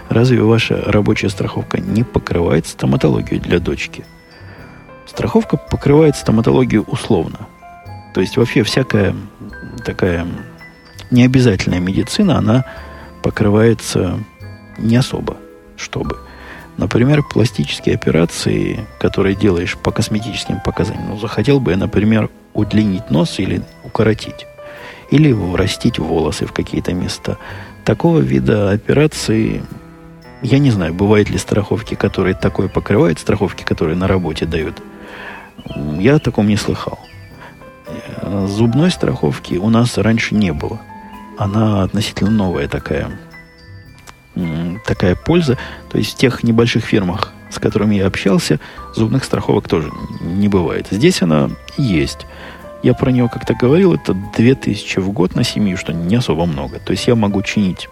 [0.09, 4.05] Разве ваша рабочая страховка не покрывает стоматологию для дочки?
[5.07, 7.47] Страховка покрывает стоматологию условно.
[8.15, 9.15] То есть вообще всякая
[9.85, 10.27] такая
[11.11, 12.65] необязательная медицина, она
[13.23, 14.19] покрывается
[14.79, 15.37] не особо,
[15.77, 16.19] чтобы.
[16.77, 21.11] Например, пластические операции, которые делаешь по косметическим показаниям.
[21.11, 24.47] Ну, захотел бы я, например, удлинить нос или укоротить
[25.11, 27.37] или врастить волосы в какие-то места.
[27.85, 29.63] Такого вида операции,
[30.43, 34.81] я не знаю, бывают ли страховки, которые такое покрывают, страховки, которые на работе дают.
[35.99, 36.99] Я о таком не слыхал.
[38.47, 40.81] Зубной страховки у нас раньше не было.
[41.37, 43.11] Она относительно новая такая,
[44.87, 45.59] такая польза.
[45.91, 48.61] То есть в тех небольших фирмах, с которыми я общался,
[48.95, 50.87] зубных страховок тоже не бывает.
[50.91, 52.27] Здесь она есть.
[52.83, 56.79] Я про него как-то говорил, это 2000 в год на семью, что не особо много.
[56.79, 57.89] То есть я могу чинить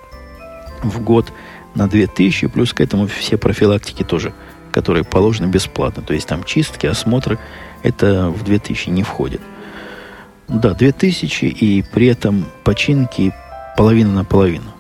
[0.83, 1.33] в год
[1.75, 4.33] на 2000, плюс к этому все профилактики тоже,
[4.71, 6.03] которые положены бесплатно.
[6.03, 7.39] То есть там чистки, осмотры,
[7.83, 9.41] это в 2000 не входит.
[10.49, 13.33] Да, 2000 и при этом починки
[13.77, 14.73] половина на половину.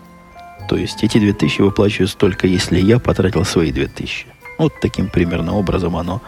[0.68, 4.26] То есть эти 2000 выплачиваются только если я потратил свои 2000.
[4.58, 6.22] Вот таким примерно образом оно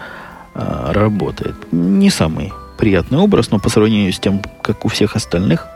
[0.55, 1.55] а, работает.
[1.73, 5.67] Не самый приятный образ, но по сравнению с тем, как у всех остальных,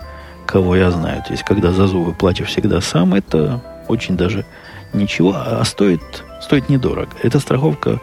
[0.46, 4.44] кого я знаю, то есть когда за зубы платишь всегда сам, это очень даже
[4.92, 6.00] ничего, а стоит,
[6.40, 7.10] стоит недорого.
[7.22, 8.00] Эта страховка,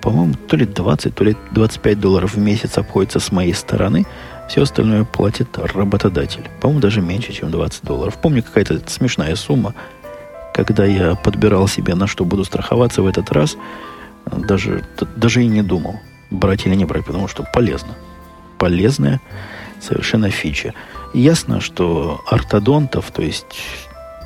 [0.00, 4.06] по-моему, то ли 20, то ли 25 долларов в месяц обходится с моей стороны,
[4.48, 6.48] все остальное платит работодатель.
[6.60, 8.16] По-моему, даже меньше, чем 20 долларов.
[8.20, 9.74] Помню, какая-то смешная сумма.
[10.54, 13.58] когда я подбирал себе, на что буду страховаться в этот раз,
[14.24, 14.84] даже,
[15.14, 17.94] даже и не думал, брать или не брать, потому что полезно.
[18.58, 19.20] Полезная
[19.80, 20.72] совершенно фича.
[21.12, 23.60] Ясно, что ортодонтов, то есть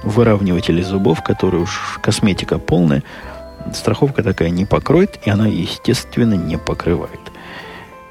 [0.05, 3.03] выравнивателей зубов, которые уж косметика полная,
[3.75, 7.21] страховка такая не покроет, и она, естественно, не покрывает.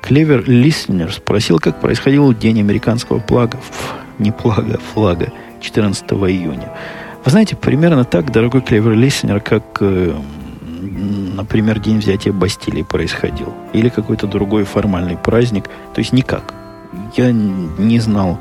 [0.01, 3.59] Клевер Лиснер спросил, как происходил день американского плага,
[4.17, 5.31] не плага, флага,
[5.61, 6.71] 14 июня.
[7.25, 10.15] Вы знаете, примерно так, дорогой Клевер Лиснер, как, э,
[11.35, 13.53] например, день взятия Бастилии происходил.
[13.73, 15.65] Или какой-то другой формальный праздник.
[15.93, 16.53] То есть никак.
[17.15, 18.39] Я не знал,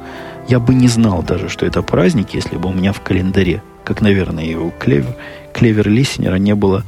[0.48, 4.00] я бы не знал даже, что это праздник, если бы у меня в календаре, как,
[4.00, 5.14] наверное, и у Клевер,
[5.52, 6.84] Клевер Лиснера не было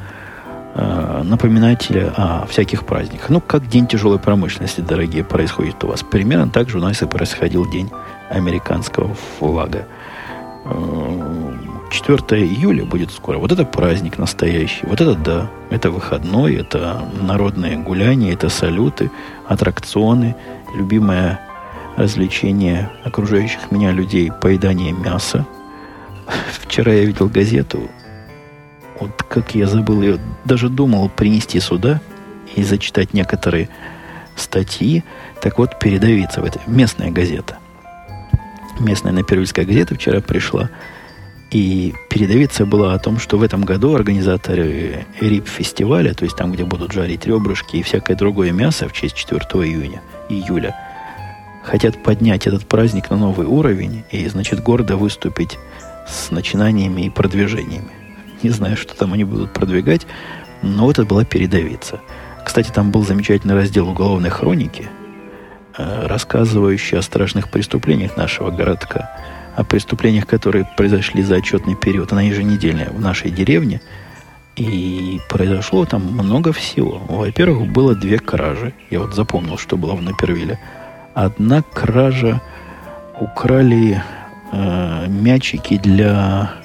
[0.75, 3.31] э, о всяких праздниках.
[3.31, 6.03] Ну, как День тяжелой промышленности, дорогие, происходит у вас.
[6.03, 7.91] Примерно так же у нас и происходил День
[8.31, 9.87] американского флага.
[10.65, 13.39] 4 э, июля будет скоро.
[13.39, 14.87] Вот это праздник настоящий.
[14.87, 15.51] Вот это да.
[15.71, 19.11] Это выходной, это народные гуляния, это салюты,
[19.49, 20.37] аттракционы,
[20.77, 21.41] любимое
[21.97, 25.47] развлечение окружающих меня людей, поедание мяса.
[26.61, 27.91] Вчера я видел газету,
[29.01, 32.01] вот как я забыл ее, даже думал принести сюда
[32.55, 33.69] и зачитать некоторые
[34.37, 35.05] статьи.
[35.41, 36.61] Так вот, передавиться в это.
[36.67, 37.59] Местная газета.
[38.79, 40.71] Местная напервильская газета вчера пришла.
[41.51, 46.65] И передовица была о том, что в этом году организаторы РИП-фестиваля, то есть там, где
[46.65, 50.77] будут жарить ребрышки и всякое другое мясо в честь 4 июня, июля,
[51.65, 55.59] хотят поднять этот праздник на новый уровень и, значит, гордо выступить
[56.09, 58.00] с начинаниями и продвижениями.
[58.43, 60.07] Не знаю, что там они будут продвигать,
[60.63, 62.01] но вот это была передовица.
[62.45, 64.89] Кстати, там был замечательный раздел уголовной хроники,
[65.77, 69.11] э, рассказывающий о страшных преступлениях нашего городка,
[69.57, 73.81] о преступлениях, которые произошли за отчетный период, она еженедельная в нашей деревне.
[74.57, 77.01] И произошло там много всего.
[77.09, 78.75] Во-первых, было две кражи.
[78.91, 80.59] Я вот запомнил, что было в Напервиле.
[81.15, 82.43] Одна кража
[83.21, 84.03] украли
[84.53, 86.60] э, мячики для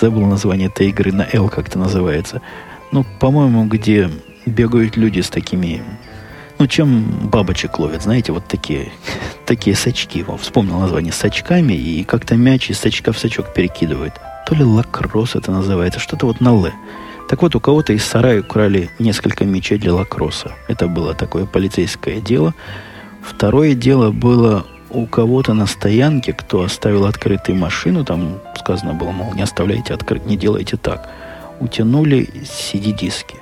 [0.00, 2.42] забыл название этой игры, на L как-то называется.
[2.92, 4.10] Ну, по-моему, где
[4.46, 5.82] бегают люди с такими...
[6.58, 8.90] Ну, чем бабочек ловят, знаете, вот такие,
[9.46, 10.24] такие сачки.
[10.26, 14.14] О, вспомнил название, с очками, и как-то мяч из сачка в сачок перекидывают.
[14.46, 16.68] То ли лакросс это называется, что-то вот на Л.
[17.28, 20.52] Так вот, у кого-то из сарая украли несколько мячей для лакросса.
[20.66, 22.54] Это было такое полицейское дело.
[23.22, 29.34] Второе дело было у кого-то на стоянке, кто оставил открытой машину, там сказано было, мол,
[29.34, 31.08] не оставляйте открыть, не делайте так,
[31.60, 33.36] утянули CD-диски.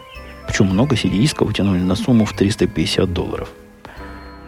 [0.46, 3.48] Причем много CD-дисков утянули на сумму в 350 долларов.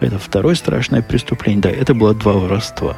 [0.01, 1.61] Это второе страшное преступление.
[1.61, 2.97] Да, это было два воровства.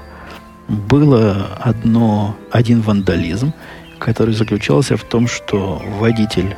[0.68, 3.55] Было одно, один вандализм,
[3.98, 6.57] который заключался в том, что водитель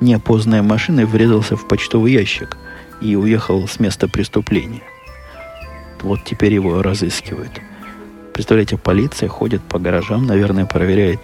[0.00, 2.56] неопознанной машины врезался в почтовый ящик
[3.00, 4.82] и уехал с места преступления.
[6.04, 7.60] Вот теперь его разыскивают.
[8.34, 11.20] Представляете, полиция ходит по гаражам, наверное, проверяет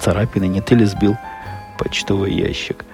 [0.00, 1.16] царапины, не ты ли сбил
[1.78, 2.84] почтовый ящик.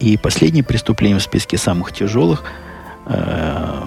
[0.00, 2.42] И последнее преступление в списке самых тяжелых,
[3.06, 3.82] э,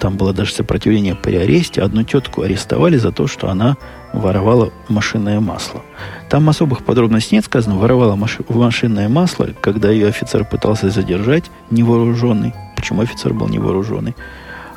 [0.00, 3.76] там было даже сопротивление при аресте, одну тетку арестовали за то, что она
[4.12, 5.82] воровала машинное масло.
[6.28, 12.52] Там особых подробностей нет сказано, воровала маши- машинное масло, когда ее офицер пытался задержать невооруженный.
[12.74, 14.16] Почему офицер был невооруженный?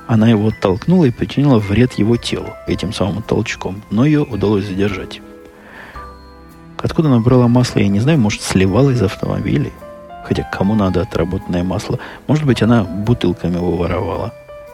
[0.08, 5.22] Она его оттолкнула и причинила вред его телу этим самым толчком, но ее удалось задержать.
[6.78, 9.74] Откуда она брала масло, я не знаю, может, сливала из автомобилей.
[10.24, 12.00] Хотя кому надо отработанное масло?
[12.28, 14.34] Может быть, она бутылками его воровала.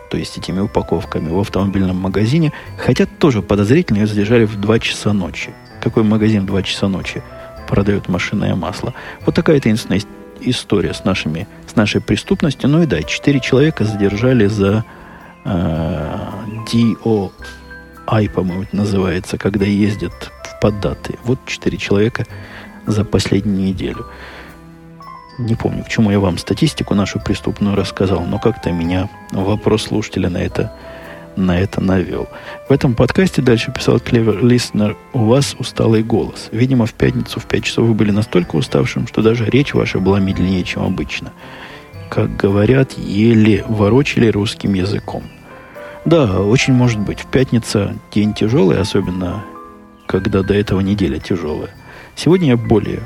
[0.09, 2.51] То есть этими упаковками в автомобильном магазине.
[2.77, 5.51] Хотя тоже подозрительно ее задержали в 2 часа ночи.
[5.81, 7.23] Какой магазин в 2 часа ночи
[7.67, 8.93] продает машинное масло?
[9.25, 10.01] Вот такая единственная
[10.41, 12.69] история с, нашими, с нашей преступностью.
[12.69, 14.84] Ну и да, 4 человека задержали за
[15.45, 17.31] DOI,
[18.29, 21.17] по-моему, это называется, когда ездят в поддаты.
[21.23, 22.25] Вот четыре человека
[22.85, 24.05] за последнюю неделю.
[25.37, 30.29] Не помню, к чему я вам статистику нашу преступную рассказал, но как-то меня вопрос слушателя
[30.29, 30.71] на это,
[31.35, 32.27] на это навел.
[32.69, 36.49] В этом подкасте дальше писал Клевер Листнер, у вас усталый голос.
[36.51, 40.19] Видимо, в пятницу в 5 часов вы были настолько уставшим, что даже речь ваша была
[40.19, 41.33] медленнее, чем обычно
[42.14, 45.24] как говорят, еле ворочали русским языком.
[46.05, 47.22] Да, очень может быть.
[47.22, 49.43] В пятницу день тяжелый, особенно
[50.05, 51.72] когда до этого неделя тяжелая.
[52.16, 52.99] Сегодня я более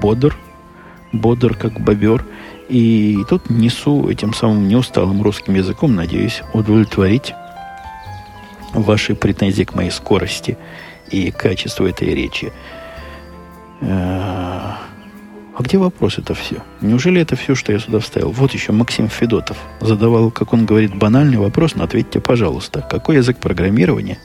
[0.00, 0.36] бодр,
[1.10, 2.24] бодр как бобер.
[2.68, 7.34] И тут несу этим самым неусталым русским языком, надеюсь, удовлетворить
[8.74, 10.56] ваши претензии к моей скорости
[11.10, 12.52] и качеству этой речи.
[15.54, 16.62] А где вопрос это все?
[16.80, 18.30] Неужели это все, что я сюда вставил?
[18.30, 23.36] Вот еще Максим Федотов задавал, как он говорит, банальный вопрос, но ответьте, пожалуйста, какой язык
[23.36, 24.18] программирования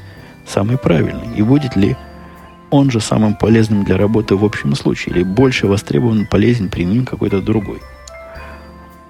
[0.45, 1.35] самый правильный?
[1.35, 1.97] И будет ли
[2.69, 5.15] он же самым полезным для работы в общем случае?
[5.15, 7.81] Или больше востребован, полезен, применим какой-то другой?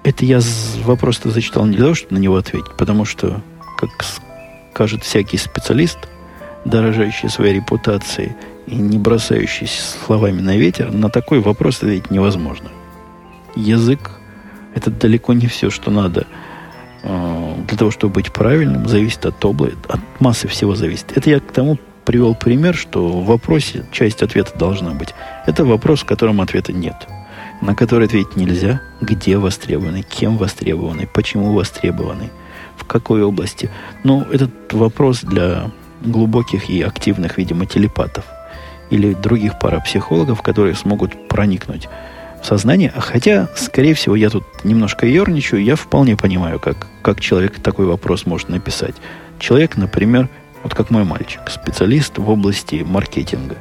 [0.02, 0.40] Это я
[0.84, 3.42] вопрос-то зачитал не для того, чтобы на него ответить, потому что,
[3.76, 3.90] как
[4.72, 5.98] скажет всякий специалист,
[6.64, 8.32] дорожащий своей репутацией
[8.68, 12.70] и не бросающийся словами на ветер, на такой вопрос ответить невозможно.
[13.56, 14.10] Язык–
[14.74, 16.26] это далеко не все, что надо
[17.02, 21.16] э, для того, чтобы быть правильным, зависит от области, от массы всего зависит.
[21.16, 25.14] Это я к тому привел пример, что в вопросе часть ответа должна быть.
[25.46, 26.96] Это вопрос, в котором ответа нет.
[27.60, 32.30] На который ответить нельзя, где востребованы, кем востребованы, почему востребованы,
[32.76, 33.68] в какой области.
[34.04, 38.24] Ну, этот вопрос для глубоких и активных, видимо, телепатов
[38.90, 41.88] или других парапсихологов, которые смогут проникнуть
[42.42, 42.92] в сознание.
[42.94, 47.86] А хотя, скорее всего, я тут немножко ерничаю, я вполне понимаю, как, как человек такой
[47.86, 48.94] вопрос может написать.
[49.38, 50.28] Человек, например,
[50.62, 53.56] вот как мой мальчик, специалист в области маркетинга.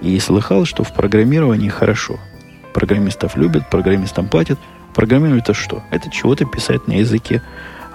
[0.00, 2.18] И слыхал, что в программировании хорошо.
[2.72, 4.58] Программистов любят, программистам платят.
[4.94, 5.82] Программировать это что?
[5.90, 7.42] Это чего-то писать на языке.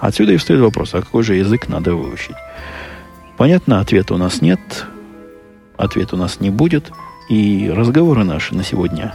[0.00, 2.36] Отсюда и встает вопрос, а какой же язык надо выучить?
[3.36, 4.86] Понятно, ответа у нас нет,
[5.76, 6.92] ответа у нас не будет,
[7.28, 9.14] и разговоры наши на сегодня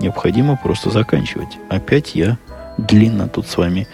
[0.00, 1.58] необходимо просто заканчивать.
[1.68, 2.38] Опять я
[2.78, 3.86] длинно тут с вами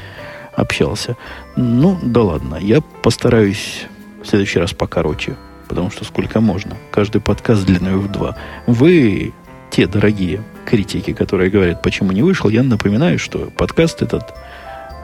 [0.55, 1.17] общался.
[1.57, 3.87] Ну, да ладно, я постараюсь
[4.23, 5.37] в следующий раз покороче,
[5.69, 6.77] потому что сколько можно.
[6.91, 8.37] Каждый подкаст длиной в два.
[8.67, 9.33] Вы,
[9.71, 14.35] те дорогие критики, которые говорят, почему не вышел, я напоминаю, что подкаст этот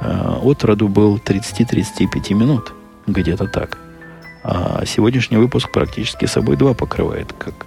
[0.00, 2.72] э, от роду был 30-35 минут,
[3.06, 3.78] где-то так.
[4.44, 7.66] А сегодняшний выпуск практически собой два покрывает, как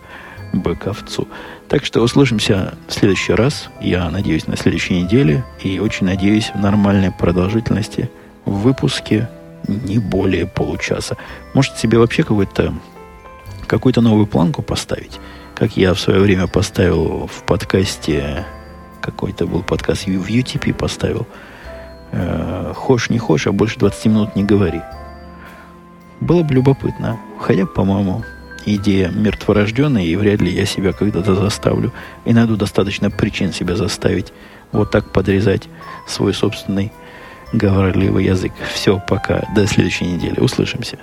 [0.53, 1.27] бык овцу.
[1.67, 3.69] Так что услышимся в следующий раз.
[3.81, 5.43] Я надеюсь, на следующей неделе.
[5.63, 8.11] И очень надеюсь в нормальной продолжительности
[8.45, 9.27] в выпуске
[9.67, 11.17] не более получаса.
[11.55, 12.73] Может себе вообще какой-то
[13.65, 15.19] какую-то новую планку поставить,
[15.53, 18.45] как я в свое время поставил в подкасте,
[19.01, 21.27] какой-то был подкаст в UTP поставил,
[22.13, 24.81] э, хошь не хошь, а больше 20 минут не говори.
[26.19, 27.19] Было бы любопытно.
[27.39, 28.23] Хотя, по-моему,
[28.65, 31.93] идея мертворожденная, и вряд ли я себя когда-то заставлю.
[32.25, 34.33] И найду достаточно причин себя заставить
[34.71, 35.69] вот так подрезать
[36.07, 36.91] свой собственный
[37.53, 38.53] говорливый язык.
[38.73, 39.45] Все, пока.
[39.55, 40.39] До следующей недели.
[40.39, 40.97] Услышимся.